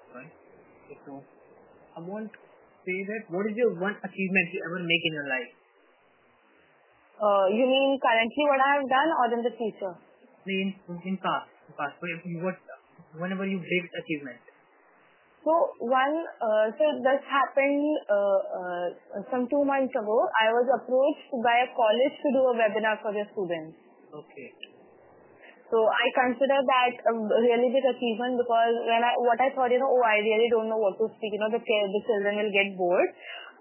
[0.93, 1.23] Okay, So
[1.97, 2.39] I want to
[2.85, 5.51] say that what is your one achievement you ever make in your life?
[7.17, 9.93] Uh, you mean currently what I have done or in the future?
[10.45, 10.75] In
[11.09, 11.97] in past, in past.
[12.01, 12.57] You- what
[13.17, 14.37] whenever you big achievement.
[15.43, 18.87] So one, uh, so this happened uh, uh,
[19.31, 20.17] some two months ago.
[20.39, 23.75] I was approached by a college to do a webinar for their students.
[24.13, 24.47] Okay.
[25.73, 29.81] So I consider that a really big achievement because when I what I thought, you
[29.81, 31.33] know, oh, I really don't know what to speak.
[31.33, 33.09] You know, the the children will get bored,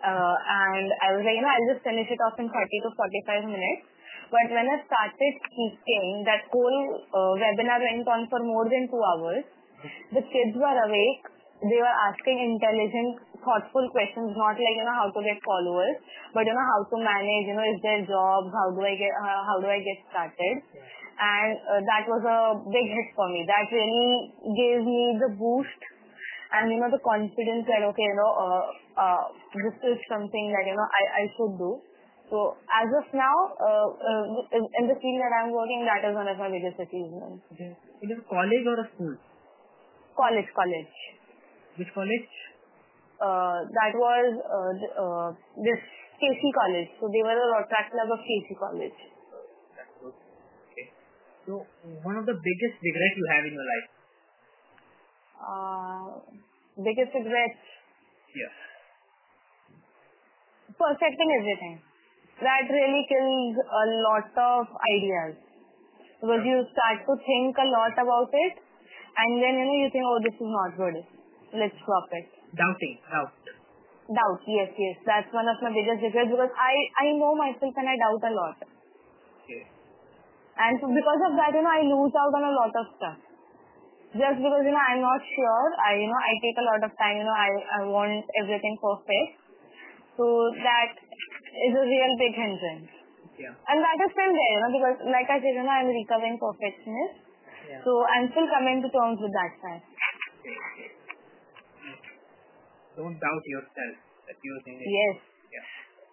[0.04, 2.90] uh, and I was like, you know, I'll just finish it off in 30 to
[3.00, 3.88] 45 minutes.
[4.28, 6.80] But when I started speaking, that whole
[7.16, 9.48] uh, webinar went on for more than two hours.
[10.12, 11.24] The kids were awake.
[11.64, 15.94] They were asking intelligent, thoughtful questions, not like, you know, how to get followers,
[16.34, 19.14] but, you know, how to manage, you know, is there jobs, how do I get,
[19.14, 20.58] uh, how do I get started?
[21.22, 23.46] And uh, that was a big hit for me.
[23.46, 25.80] That really gave me the boost
[26.52, 28.64] and you know the confidence that okay, you know, uh,
[28.98, 31.80] uh, this is something that you know I, I should do.
[32.32, 34.24] So as of now, uh, uh,
[34.56, 37.44] in, in the field that I'm working, that is one of my biggest achievements.
[37.52, 37.76] Okay.
[38.00, 39.14] It is a college or a school?
[40.16, 40.94] College, college.
[41.76, 42.32] Which college?
[43.20, 45.28] Uh, that was uh, uh,
[45.60, 45.80] this
[46.24, 46.88] KC College.
[46.98, 48.98] So they were the Rotaract Club of KC College.
[51.46, 51.66] So
[52.06, 53.88] one of the biggest regrets you have in your life?
[55.42, 56.06] Uh,
[56.78, 57.62] biggest regrets
[58.30, 58.52] Yeah.
[60.78, 61.82] perfecting everything.
[62.40, 65.34] That really kills a lot of ideas.
[66.22, 68.54] Because you start to think a lot about it
[69.18, 70.96] and then you know you think, oh this is not good.
[71.58, 72.30] Let's drop it.
[72.54, 73.34] Doubting, doubt.
[74.14, 74.96] Doubt, yes, yes.
[75.04, 78.32] That's one of my biggest regrets because I, I know myself and I doubt a
[78.32, 78.56] lot.
[79.42, 79.71] Okay.
[80.62, 83.18] And so because of that, you know, I lose out on a lot of stuff.
[84.14, 85.64] Just because, you know, I'm not sure.
[85.80, 88.76] I, you know, I take a lot of time, you know, I, I want everything
[88.78, 89.40] perfect.
[90.20, 90.24] So
[90.60, 90.92] that
[91.66, 92.92] is a real big hindrance.
[93.40, 93.56] Yeah.
[93.56, 96.36] And that is still there, you know, because like I said, you know, I'm recovering
[96.36, 97.24] perfectionist.
[97.66, 97.80] Yeah.
[97.82, 99.88] So I'm still coming to terms with that fact.
[103.00, 103.94] Don't doubt yourself
[104.28, 104.76] that you think.
[104.84, 105.31] Yes.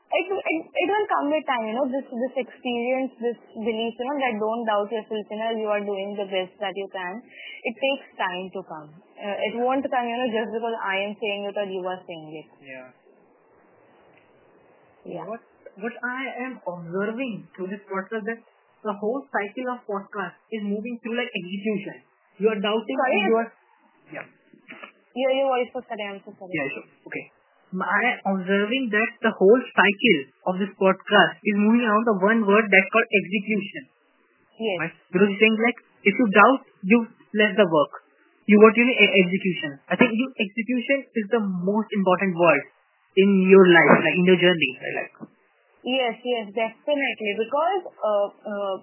[0.10, 4.06] It, it, it will come with time, you know, this, this experience, this belief, you
[4.10, 7.22] know, that don't doubt yourself, you know, you are doing the best that you can.
[7.62, 8.90] It takes time to come.
[9.22, 12.02] Uh, it won't come, you know, just because I am saying it or you are
[12.10, 12.48] saying it.
[12.58, 12.88] Yeah.
[15.06, 15.26] Yeah.
[15.30, 15.46] What
[15.80, 18.42] what I am observing through this podcast that
[18.84, 22.04] the whole cycle of podcast is moving through like execution.
[22.42, 23.22] You are doubting Sorry?
[23.30, 23.50] you are
[24.12, 24.26] Yeah.
[25.16, 26.52] Your voice was cutting, I'm so sorry.
[26.52, 26.88] Yeah, sure.
[27.08, 27.39] Okay.
[27.70, 32.42] I am observing that the whole cycle of this podcast is moving around the one
[32.42, 33.84] word that's called execution.
[34.58, 34.78] Yes.
[34.82, 34.96] Right?
[35.14, 36.98] Because you're saying like if you doubt, you
[37.38, 37.94] less the work.
[38.50, 39.78] You what you need execution.
[39.86, 42.64] I think you execution is the most important word
[43.14, 44.72] in your life, like in your journey.
[44.98, 45.30] Like
[45.86, 47.32] Yes, yes, definitely.
[47.38, 48.76] Because uh, uh,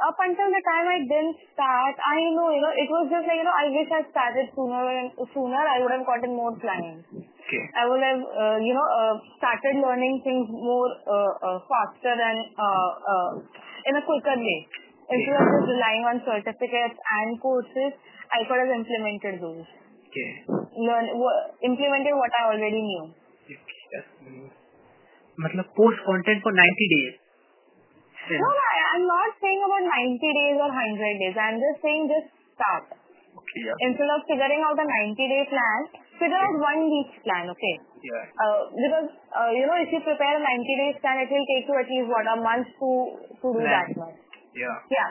[0.00, 3.38] up until the time I didn't start, I know, you know, it was just like,
[3.38, 7.06] you know, I wish I started sooner and sooner, I would have gotten more clients.
[7.12, 7.64] okay.
[7.76, 12.38] I would have, uh, you know, uh, started learning things more uh, uh, faster and
[12.56, 13.30] uh, uh,
[13.90, 14.58] in a quicker way.
[15.10, 17.92] Instead of just relying on certificates and courses,
[18.30, 19.66] I could have implemented those.
[20.06, 20.30] Okay.
[20.78, 23.04] Learn, w- implemented what I already knew.
[23.50, 24.06] Yes.
[24.22, 24.48] Mm.
[25.42, 27.14] मतलब post content for 90 days.
[28.28, 31.35] Then, No, no, I- I'm not saying about 90 days or 100 days.
[31.35, 32.95] I'm just saying just start.
[32.95, 33.59] Okay.
[33.67, 33.75] Yeah.
[33.91, 35.79] Instead of figuring out a 90 day plan,
[36.15, 37.75] figure out one week plan, okay?
[37.99, 38.23] Yeah.
[38.39, 41.67] Uh, because, uh, you know, if you prepare a 90 days plan, it will take
[41.67, 42.89] you at least, what, a month to,
[43.43, 43.67] to do Plan.
[43.67, 44.15] that much.
[44.55, 44.77] Yeah.
[44.87, 45.09] Yeah.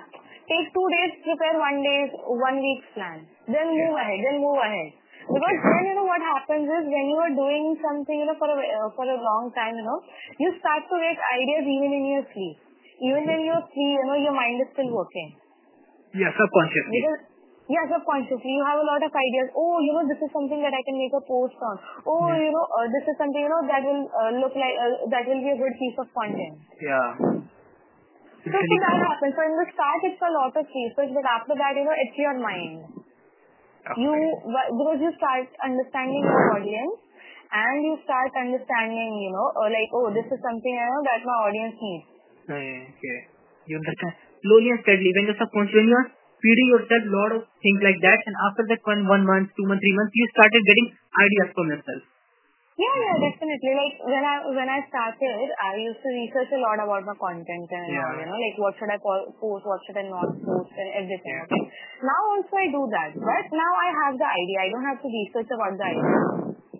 [0.48, 2.00] Take two days, prepare one day,
[2.40, 3.28] one week's plan.
[3.52, 4.96] Then move ahead, then move ahead.
[5.28, 5.72] Because Okay.
[5.76, 8.56] then, you know, what happens is when you are doing something, you know, for a,
[8.56, 10.00] uh, for a long time, you know,
[10.40, 12.56] you start to get ideas even in your sleep.
[13.02, 15.34] Even when you're free, you know, your mind is still working.
[16.14, 16.30] Yeah.
[16.30, 17.00] Subconsciously.
[17.02, 17.22] Because,
[17.66, 19.50] yeah, subconsciously, you have a lot of ideas.
[19.56, 21.74] Oh, you know, this is something that I can make a post on.
[22.06, 22.44] Oh, Yeah.
[22.46, 25.26] you know, uh, this is something, you know, that will uh, look like, uh, that
[25.26, 26.54] will be a good piece of content.
[26.78, 27.08] Yeah.
[28.44, 29.32] So, so that happens.
[29.32, 32.16] So in the start, it's a lot of research, but after that, you know, it's
[32.20, 32.78] your mind.
[33.96, 36.96] You, because you start understanding your audience
[37.52, 41.20] and you start understanding, you know, uh, like, oh, this is something, you know, that
[41.20, 42.13] my audience needs.
[42.48, 43.18] Okay.
[43.64, 44.14] You understand?
[44.44, 46.08] Slowly and steadily, when you're subconscious, when you're
[46.44, 49.64] feeding yourself a lot of things like that, and after that one, one month, two
[49.64, 52.02] months, three months, you started getting ideas from yourself.
[52.74, 53.70] Yeah, yeah, definitely.
[53.70, 57.70] Like when I when I started, I used to research a lot about my content
[57.70, 58.18] and all.
[58.18, 61.38] You know, like what should I post, what should I not post, and everything.
[61.38, 61.46] Yeah.
[61.46, 61.64] Okay.
[62.02, 64.58] Now also I do that, but now I have the idea.
[64.58, 66.18] I don't have to research about the idea.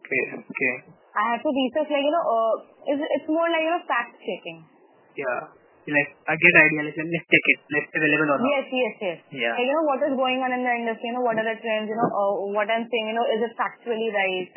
[0.03, 0.24] Okay.
[0.35, 0.74] Okay.
[1.14, 2.55] I have to research like you know, uh,
[2.90, 4.66] it's it's more like you know fact checking.
[5.14, 5.40] Yeah.
[5.85, 7.59] Like, I get idea, like, let's take it.
[7.68, 8.48] Let's available or not.
[8.48, 9.18] Yes, yes, yes.
[9.37, 9.53] Yeah.
[9.53, 11.12] Like, you know what is going on in the industry.
[11.12, 11.92] You know what are the trends.
[11.92, 13.07] You know uh, what I'm saying.
[13.12, 14.48] You know is it factually right?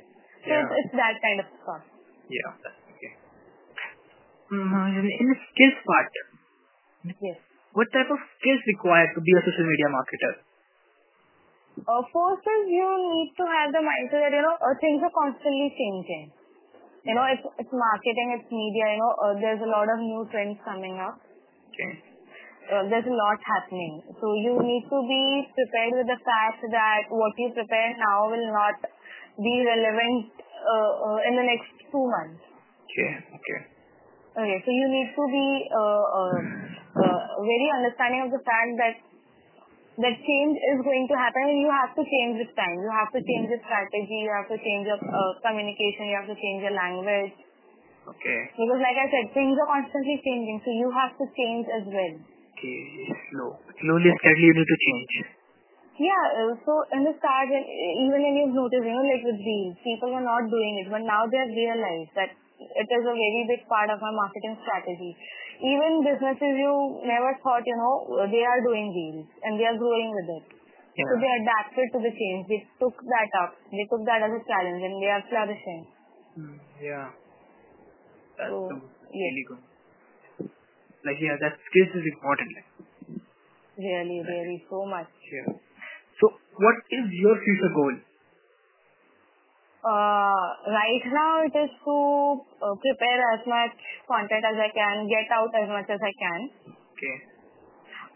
[0.48, 0.63] So Yeah.
[0.63, 1.84] it's, it's that kind of stuff.
[2.32, 2.52] Yeah.
[2.96, 3.12] Okay.
[4.56, 6.12] Mm, in the skills part,
[7.20, 7.38] Yes.
[7.76, 10.34] what type of skills required to be a social media marketer?
[11.84, 15.13] Uh, first is you need to have the mindset that, you know, uh, things are
[15.13, 16.31] constantly changing.
[17.08, 20.27] You know, it's, it's marketing, it's media, you know, uh, there's a lot of new
[20.27, 21.15] trends coming up.
[21.71, 22.03] Okay.
[22.67, 24.03] Uh, there's a lot happening.
[24.19, 25.23] So you need to be
[25.55, 28.75] prepared with the fact that what you prepare now will not
[29.39, 32.43] be relevant uh, uh, in the next two months.
[32.91, 33.12] Okay.
[33.39, 33.60] Okay.
[34.35, 36.37] Okay, so you need to be uh, uh,
[37.08, 38.95] uh, very understanding of the fact that
[39.98, 42.77] that change is going to happen and you have to change with time.
[42.77, 46.29] You have to change your strategy, you have to change your uh, communication, you have
[46.29, 47.33] to change your language.
[48.06, 48.39] Okay.
[48.54, 52.13] Because like I said, things are constantly changing, so you have to change as well.
[52.58, 52.79] Okay,
[53.33, 53.58] slow.
[53.81, 55.13] Slowly, steadily, you need to change.
[55.98, 59.77] Yeah, uh, so in the start, even when you've noticed, you know, like with Reels,
[59.81, 63.43] people were not doing it, but now they have realized that it is a very
[63.50, 65.17] big part of my marketing strategy.
[65.58, 66.73] Even businesses you
[67.05, 70.45] never thought, you know, they are doing deals and they are growing with it.
[70.93, 71.08] Yeah.
[71.10, 72.41] So they adapted to the change.
[72.49, 73.58] They took that up.
[73.69, 75.81] They took that as a challenge and they are flourishing.
[76.37, 77.08] Mm, yeah.
[78.37, 78.69] That's So,
[79.10, 79.62] really good.
[81.05, 82.49] Like, yeah, that skills is important.
[82.53, 82.69] Like,
[83.77, 85.10] Really, really, so much.
[85.29, 85.53] yeah.
[86.17, 86.25] So,
[86.58, 87.93] what is your future goal?
[89.88, 91.96] Uh, right now it is to
[92.60, 93.71] uh, prepare as much
[94.04, 96.40] content as I can, get out as much as I can.
[96.67, 97.15] Okay.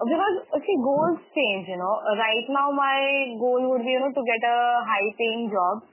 [0.02, 1.96] Because, see, goals change, you know.
[2.18, 5.88] Right now my goal would be, you know, to get a high paying job.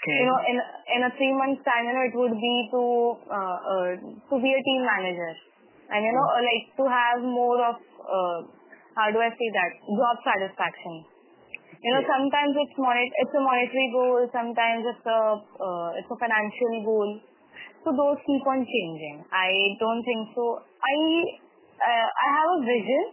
[0.00, 0.24] Okay.
[0.24, 0.56] You know, in,
[0.96, 2.82] in a three months time, you know, it would be to,
[3.28, 5.34] uh, uh, to be a team manager.
[5.92, 8.38] And, you know, uh, like to have more of, uh,
[8.96, 11.09] how do I say that, job satisfaction.
[11.80, 17.10] You know, sometimes it's a monetary goal, sometimes it's a uh, it's a financial goal.
[17.84, 19.24] So those keep on changing.
[19.32, 19.48] I
[19.80, 20.60] don't think so.
[20.60, 20.94] I
[21.80, 23.04] uh, I have a vision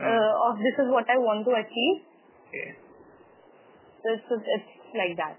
[0.00, 1.96] uh, of this is what I want to achieve.
[2.48, 2.68] okay.
[4.00, 4.24] So it's,
[4.56, 5.36] it's like that.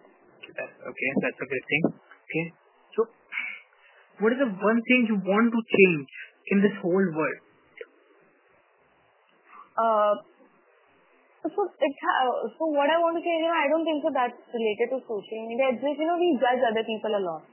[0.53, 1.09] Okay.
[1.25, 1.83] That's a good thing.
[1.97, 2.45] Okay.
[2.93, 3.09] So,
[4.21, 6.09] what is the one thing you want to change
[6.53, 7.39] in this whole world?
[9.79, 10.25] Uh, so it ha-
[11.17, 14.97] so what I want to say, you know, I don't think so that's related to
[15.07, 15.71] social media.
[15.71, 17.43] It's just you know we judge other people a lot.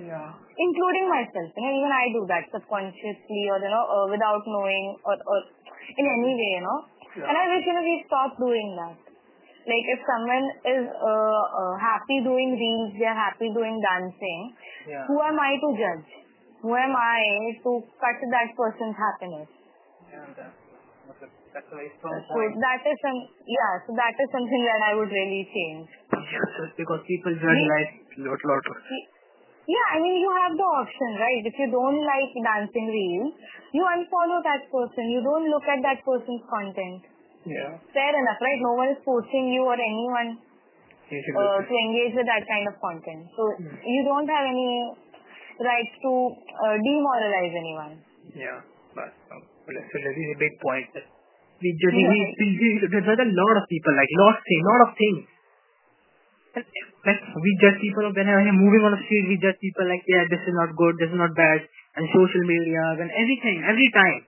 [0.00, 0.32] Yeah.
[0.56, 1.52] including myself.
[1.52, 5.38] You know, even I do that subconsciously or, you know, uh, without knowing or, or
[5.92, 6.78] in any way, you know.
[7.20, 7.28] Yeah.
[7.28, 8.96] And I wish, you know, we stop doing that.
[9.68, 14.56] Like if someone is uh, uh, happy doing reels, they're happy doing dancing,
[14.88, 15.04] Yeah.
[15.04, 16.08] who am I to judge?
[16.64, 17.20] Who am I
[17.60, 17.70] to
[18.00, 19.48] cut that person's happiness?
[21.50, 22.54] That's a very strong So point.
[22.62, 25.86] that is some, yeah, so that is something that I would really change.
[26.14, 27.90] Yes, just because people judge like
[28.22, 28.76] lot, lot of.
[29.66, 31.42] Yeah, I mean, you have the option, right?
[31.46, 33.34] If you don't like dancing reels,
[33.74, 35.10] you unfollow that person.
[35.10, 37.02] You don't look at that person's content.
[37.46, 37.78] Yeah.
[37.94, 38.60] Fair enough, right?
[38.62, 40.38] No one is forcing you or anyone
[41.10, 43.26] uh, to engage with that kind of content.
[43.34, 43.78] So Hmm.
[43.82, 44.70] you don't have any
[45.62, 47.94] rights to uh, demoralize anyone.
[48.34, 48.58] Yeah.
[48.94, 50.90] But um, that's a really big point.
[51.60, 51.92] We judge.
[51.92, 52.04] We,
[52.40, 55.20] we, we, there's a lot of people like lot of things, lot of things.
[56.56, 56.64] And,
[57.06, 59.28] Like we judge people when we're moving on the street.
[59.28, 61.60] We judge people like yeah, this is not good, this is not bad,
[61.96, 64.20] and social media and everything, every time.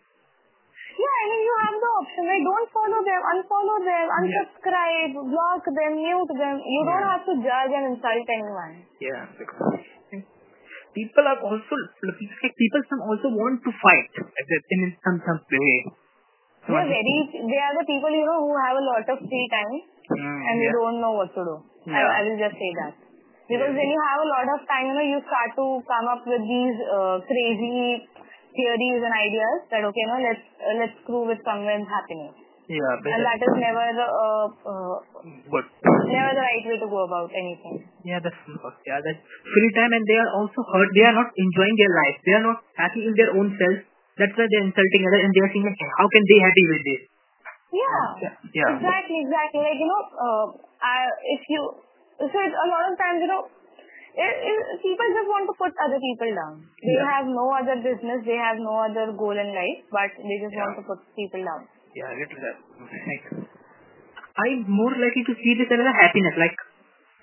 [0.92, 2.44] Yeah, I mean, you have the option, right?
[2.44, 4.16] Don't follow them, unfollow them, Yeah.
[4.20, 6.56] unsubscribe, block them, mute them.
[6.60, 7.12] You don't Yeah.
[7.16, 8.74] have to judge and insult anyone.
[9.00, 9.24] Yeah.
[10.92, 11.74] People are also
[12.60, 14.12] people some also want to fight
[14.76, 16.01] in some some way.
[16.62, 19.48] They are very, they are the people, you know, who have a lot of free
[19.50, 19.76] time
[20.12, 20.76] Mm, and they yeah.
[20.76, 21.56] don't know what to do.
[21.88, 22.10] I, Yeah.
[22.10, 22.94] I will just say that.
[23.48, 23.78] Because Yeah.
[23.80, 26.42] when you have a lot of time, you know, you start to come up with
[26.42, 28.02] these uh, crazy
[28.52, 32.34] theories and ideas that, okay, no, let's, uh, let's screw with someone's happiness.
[32.68, 32.94] Yeah.
[33.14, 34.96] And that is never, uh, uh,
[35.50, 37.84] but never the right way to go about anything.
[38.06, 38.38] Yeah, that's
[38.86, 40.90] yeah, that's free time, and they are also hurt.
[40.94, 42.16] They are not enjoying their life.
[42.26, 43.78] They are not happy in their own self.
[44.22, 46.82] That's why they're insulting others, and they are saying, like, how can they happy with
[46.86, 47.02] this?
[47.74, 48.06] Yeah.
[48.54, 48.70] Yeah.
[48.78, 49.60] Exactly, exactly.
[49.66, 50.46] Like, you know, uh,
[50.78, 51.60] I, if you,
[52.22, 53.42] so it's a lot of times, you know,
[54.12, 56.54] it, it, people just want to put other people down.
[56.84, 57.08] They Yeah.
[57.18, 60.76] have no other business, they have no other goal in life, but they just want
[60.78, 61.64] to put people down.
[61.96, 62.56] Yeah, it is that.
[62.78, 63.24] Like,
[64.36, 66.36] I'm more likely to see this as a happiness.
[66.36, 66.56] Like,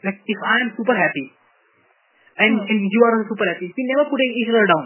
[0.04, 1.28] like if I am super happy,
[2.42, 2.70] and, Hmm.
[2.74, 4.86] and you are super happy, we never putting each other down.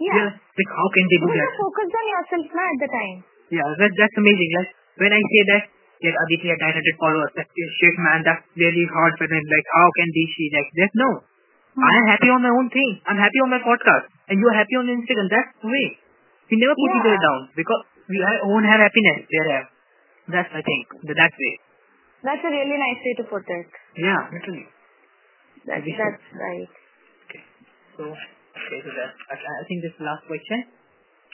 [0.00, 0.32] We Yeah.
[0.32, 1.44] like, how can they do Because that?
[1.44, 3.16] you're focused on yourself now at the time.
[3.52, 4.50] Yeah, that, that's amazing.
[4.56, 5.62] Like when I say that,
[6.00, 8.24] like Aditi had 900 followers, is shit, man.
[8.24, 9.44] That's really hard for them.
[9.44, 10.90] Like, how can they see like that?
[10.96, 11.10] No,
[11.76, 11.84] hmm.
[11.84, 12.90] I am happy on my own thing.
[13.04, 15.28] I'm happy on my podcast, and you are happy on Instagram.
[15.28, 15.86] That's the way.
[16.48, 18.16] We never put each other down because we
[18.48, 19.28] own have happiness.
[19.28, 19.66] They have.
[20.32, 21.54] That's I think the that way.
[22.24, 23.68] That's a really nice way to put it.
[24.00, 24.66] Yeah, literally.
[25.68, 26.70] That's, that's right.
[27.28, 27.42] Okay.
[28.00, 28.04] So,
[28.60, 30.58] okay, so that I, I think this is the last question.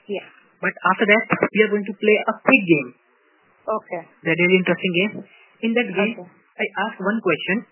[0.06, 0.26] Yeah.
[0.62, 2.88] But after that, we are going to play a quick game.
[3.66, 4.02] Okay.
[4.24, 5.12] That is interesting game.
[5.66, 6.28] In that game, Okay.
[6.56, 7.66] I ask one question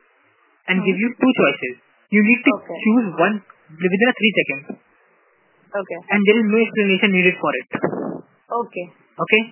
[0.69, 0.87] and Hmm.
[0.89, 1.75] give you two choices.
[2.11, 2.79] You need to Okay.
[2.85, 3.37] choose one
[3.81, 4.65] within a three seconds,
[5.73, 5.99] Okay.
[6.13, 7.69] and there is no explanation needed for it.
[8.61, 8.87] Okay.
[9.25, 9.43] Okay?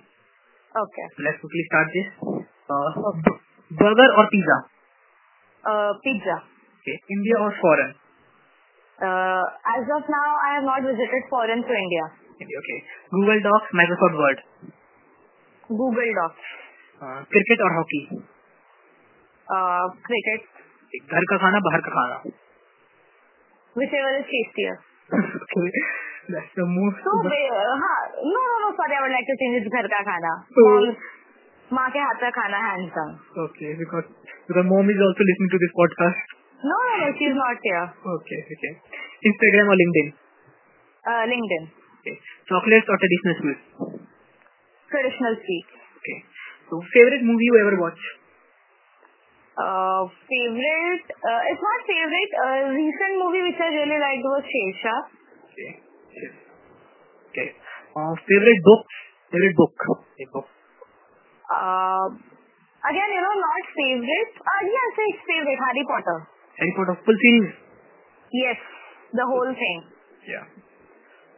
[0.73, 1.05] Okay.
[1.25, 2.07] Let's quickly start this.
[2.69, 2.89] Uh,
[3.81, 4.57] burger or pizza?
[5.63, 6.35] Uh, pizza.
[6.81, 6.97] Okay.
[7.09, 7.91] India or foreign?
[9.02, 9.44] Uh,
[9.78, 12.04] as of now, I have not visited foreign to India.
[12.42, 12.78] India, okay.
[13.14, 14.38] Google Docs, Microsoft Word.
[15.70, 16.44] Google Docs.
[16.98, 18.02] Uh, cricket or hockey?
[19.48, 20.40] Uh, cricket.
[21.12, 22.16] घर का खाना बाहर का खाना
[23.78, 24.74] Whichever is tastier.
[25.18, 25.68] okay
[26.34, 29.56] that's the most So, uh, हाँ, no, no, no, sorry, I would like to change
[29.60, 30.32] it घर का खाना.
[30.62, 30.66] Oh.
[30.72, 30.96] Mom,
[31.78, 33.12] माँ के हाथ का खाना hands down.
[33.44, 34.08] okay because
[34.48, 37.87] because mom is also listening to this podcast No, no, no, she's not here.
[37.91, 38.73] okay okay.
[39.27, 40.07] Instagram or LinkedIn?
[41.03, 41.63] Uh, LinkedIn.
[41.99, 42.15] okay.
[42.47, 43.63] Chocolates or traditional sweets?
[44.87, 45.67] Traditional sweet.
[45.99, 46.17] okay.
[46.71, 48.01] So favorite movie you ever watch
[49.53, 55.01] Uh, favorite, uh, it's not favorite, uh, recent movie which I really liked was Shershaah.
[55.45, 55.71] okay.
[57.29, 57.47] Okay.
[57.93, 58.81] Uh, favorite book?
[59.29, 59.73] Favorite book.
[59.93, 60.47] A book.
[61.53, 62.07] Uh,
[62.89, 64.33] again, you know, not favorite.
[64.41, 66.19] Uh, yes, it's favorite, Harry Potter.
[66.59, 67.53] Harry Potter full series
[68.33, 68.57] Yes,
[69.13, 69.77] the whole thing.
[70.29, 70.45] yeah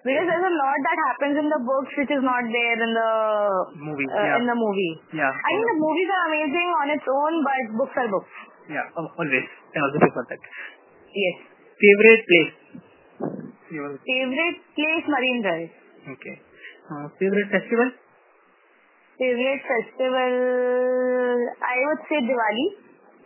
[0.05, 3.11] Because there's a lot that happens in the books which is not there in the
[3.83, 4.93] movie uh, yeah in the movie.
[5.17, 8.33] yeah I mean, the movies are amazing on its own, but books are books.
[8.69, 10.41] yeah always I also prefer that
[11.15, 11.35] Yes.
[11.83, 12.53] favorite place
[14.05, 15.71] Favorite place, Marine Drive.
[16.15, 16.35] okay
[16.93, 17.89] uh, favorite festival
[19.15, 20.33] Favorite festival,
[21.63, 22.65] I would say Diwali.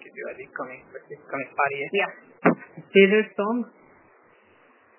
[0.09, 0.81] Okay, coming,
[1.29, 1.91] coming far yet.
[1.93, 2.11] Yeah.
[2.89, 3.57] Favorite song?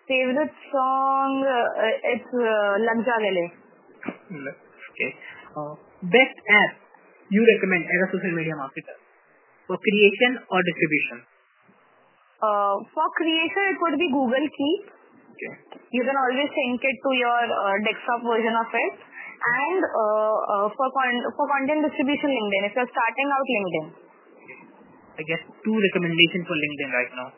[0.06, 3.46] Favorite song, uh, it's uh, Lag Ja Gale.
[4.30, 5.11] Okay.
[5.54, 5.74] Uh,
[6.14, 6.72] best app
[7.30, 8.96] you recommend as a social media marketer
[9.66, 11.18] for creation or distribution?
[12.38, 14.82] Uh, for creation, it would be Google Keep.
[15.34, 15.52] Okay.
[15.90, 18.94] You can always sync it to your uh, desktop version of it.
[19.40, 22.62] And uh, uh, for con- for content distribution, LinkedIn.
[22.70, 23.86] If you're starting out, LinkedIn.
[25.20, 27.28] I guess two recommendations for LinkedIn right now.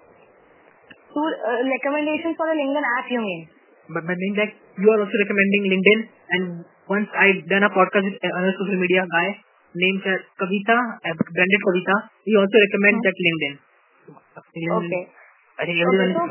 [1.10, 3.42] Two uh, recommendations for a LinkedIn app, you mean?
[3.90, 6.00] But but mean that you are also recommending LinkedIn
[6.38, 6.42] and
[6.86, 9.28] once I done a podcast with another social media guy
[9.74, 13.06] named uh, Kavita, uh, branded Kavita, he also recommends Hmm.
[13.10, 13.54] that LinkedIn.
[14.78, 15.02] Okay.
[15.58, 16.22] I think Okay, so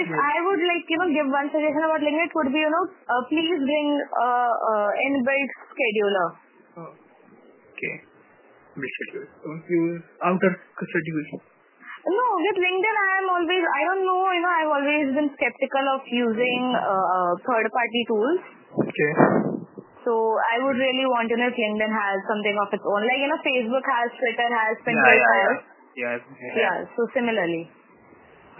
[0.00, 2.70] if I would like, you know, give one suggestion about LinkedIn, it would be, you
[2.70, 6.28] know, uh, please bring uh, uh, inbuilt scheduler.
[6.78, 6.92] Oh.
[7.74, 8.09] Okay.
[8.78, 9.26] Big schedule.
[9.42, 11.42] Don't use outer schedule.
[12.00, 15.84] No, with LinkedIn, I am always, I don't know, you know, I've always been skeptical
[15.94, 18.40] of using uh, third-party tools.
[18.88, 19.12] Okay.
[20.00, 23.04] So I would really want to know if LinkedIn has something of its own.
[23.04, 25.56] Like, you know, Facebook has, Twitter has, Yeah, Pinterest yeah, has.
[25.92, 26.14] yeah.
[26.16, 26.56] Yeah.
[26.56, 27.68] Yeah, so similarly.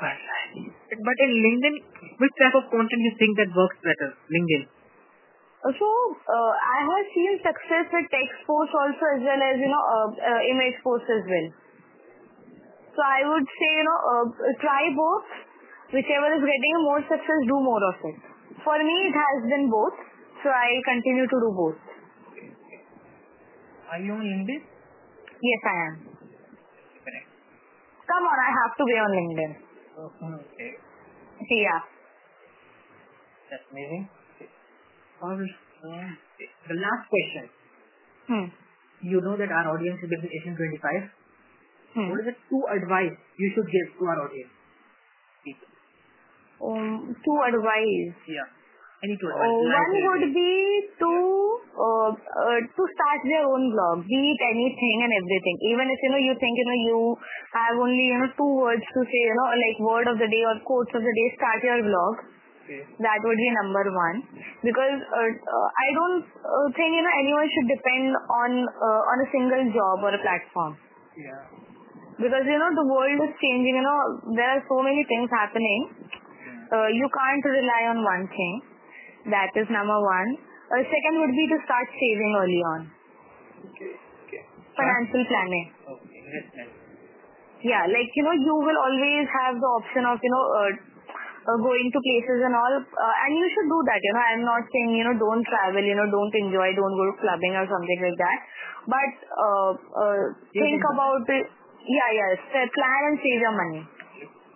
[0.01, 1.75] But in LinkedIn,
[2.21, 4.13] which type of content you think that works better?
[4.29, 4.63] LinkedIn.
[5.61, 5.89] So,
[6.25, 10.09] uh, I have seen success with text posts also as well as, you know, uh,
[10.09, 11.49] uh, image posts as well.
[12.97, 14.25] So I would say, you know, uh,
[14.65, 15.29] try both.
[15.93, 18.19] Whichever is getting more success, do more of it.
[18.65, 19.97] For me, it has been both.
[20.41, 21.81] So I continue to do both.
[23.93, 24.63] Are you on LinkedIn?
[25.45, 25.95] Yes, I am.
[27.05, 27.29] Correct.
[28.09, 29.53] Come on, I have to be on LinkedIn.
[30.09, 30.73] Okay.
[31.53, 31.81] Yeah.
[33.51, 34.09] That's amazing.
[35.21, 37.45] The last question.
[38.29, 38.47] Hmm.
[39.05, 41.21] You know that our audience is between 18 and 25.
[41.93, 42.09] Hmm.
[42.09, 44.53] What is the two advice you should give to our audience?
[46.61, 48.13] Um, to advise.
[48.29, 48.49] Yeah.
[49.01, 49.49] Any two advice.
[49.49, 50.53] Uh, one uh, would be
[51.01, 51.13] to
[51.73, 55.57] uh, uh, to start their own blog, be it anything and everything.
[55.73, 57.01] Even if you know you think you know you
[57.57, 60.45] have only you know two words to say, you know like word of the day
[60.45, 62.40] or quotes of the day, start your blog.
[62.71, 62.87] Okay.
[63.03, 64.17] That would be number one
[64.63, 69.17] because uh, uh, I don't uh, think you know anyone should depend on uh, on
[69.27, 70.79] a single job or a platform
[71.19, 71.51] Yeah.
[72.15, 73.75] because you know the world is changing.
[73.75, 74.01] You know
[74.39, 75.81] there are so many things happening.
[76.71, 78.55] Uh, you can't rely on one thing.
[79.35, 80.31] That is number one.
[80.71, 82.81] Uh, second would be to start saving early on.
[83.67, 83.99] Okay.
[84.31, 84.43] Okay.
[84.79, 85.67] Financial planning.
[85.75, 86.23] Okay.
[86.23, 86.71] Investment.
[87.67, 90.71] Yeah, like you know, you will always have the option of you know uh,
[91.47, 94.01] going to places and all, uh, and you should do that.
[94.01, 97.05] You know, I'm not saying you know don't travel, you know, don't enjoy, don't go
[97.09, 98.39] to clubbing or something like that.
[98.85, 100.23] But uh, uh,
[100.53, 101.47] think about it.
[101.81, 102.37] Yeah, yes.
[102.53, 103.83] uh, Plan and save your money.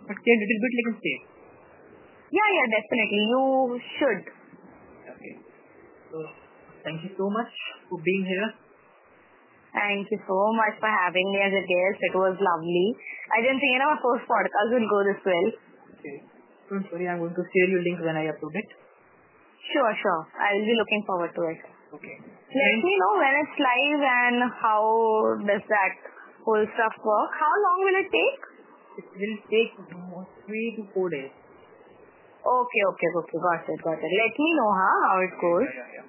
[0.04, 1.18] But stay a little bit like a stay.
[2.34, 3.22] Yeah, yeah, definitely.
[3.32, 3.44] You
[3.96, 4.22] should.
[5.08, 5.34] Okay.
[6.12, 6.16] So
[6.84, 7.52] thank you so much
[7.88, 8.48] for being here.
[9.74, 11.98] Thank you so much for having me as a guest.
[11.98, 12.88] It was lovely.
[13.34, 15.48] I didn't think you know, our first podcast would go this well.
[15.98, 16.33] Okay.
[16.70, 17.08] Don't sorry.
[17.08, 18.68] I'm going to share your link when I upload it.
[19.72, 20.22] Sure, sure.
[20.36, 21.60] I will be looking forward to it.
[21.96, 22.16] Okay.
[22.24, 24.82] Let me know when it's live and how
[25.42, 25.94] does that
[26.44, 27.30] whole stuff work.
[27.34, 28.40] How long will it take?
[28.94, 29.72] It will take
[30.46, 31.32] three to four days.
[32.44, 33.38] Okay, okay, okay.
[33.40, 34.12] Got it, got it.
[34.12, 35.64] Let me know huh, how it goes.
[35.64, 36.06] Yeah, yeah, yeah.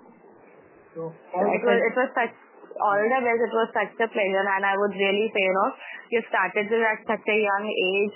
[0.96, 2.36] So, it was, it was such,
[2.80, 3.40] all the best.
[3.40, 5.70] It was such a pleasure and I would really say, you know,
[6.12, 8.16] you started this at such a young age.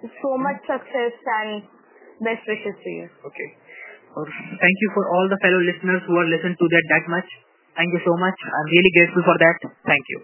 [0.00, 1.62] So much success and
[2.24, 3.06] best wishes to you.
[3.20, 3.48] Okay.
[4.16, 7.28] Thank you for all the fellow listeners who are listened to that that much.
[7.76, 8.34] Thank you so much.
[8.42, 9.56] I'm really grateful for that.
[9.86, 10.18] Thank you.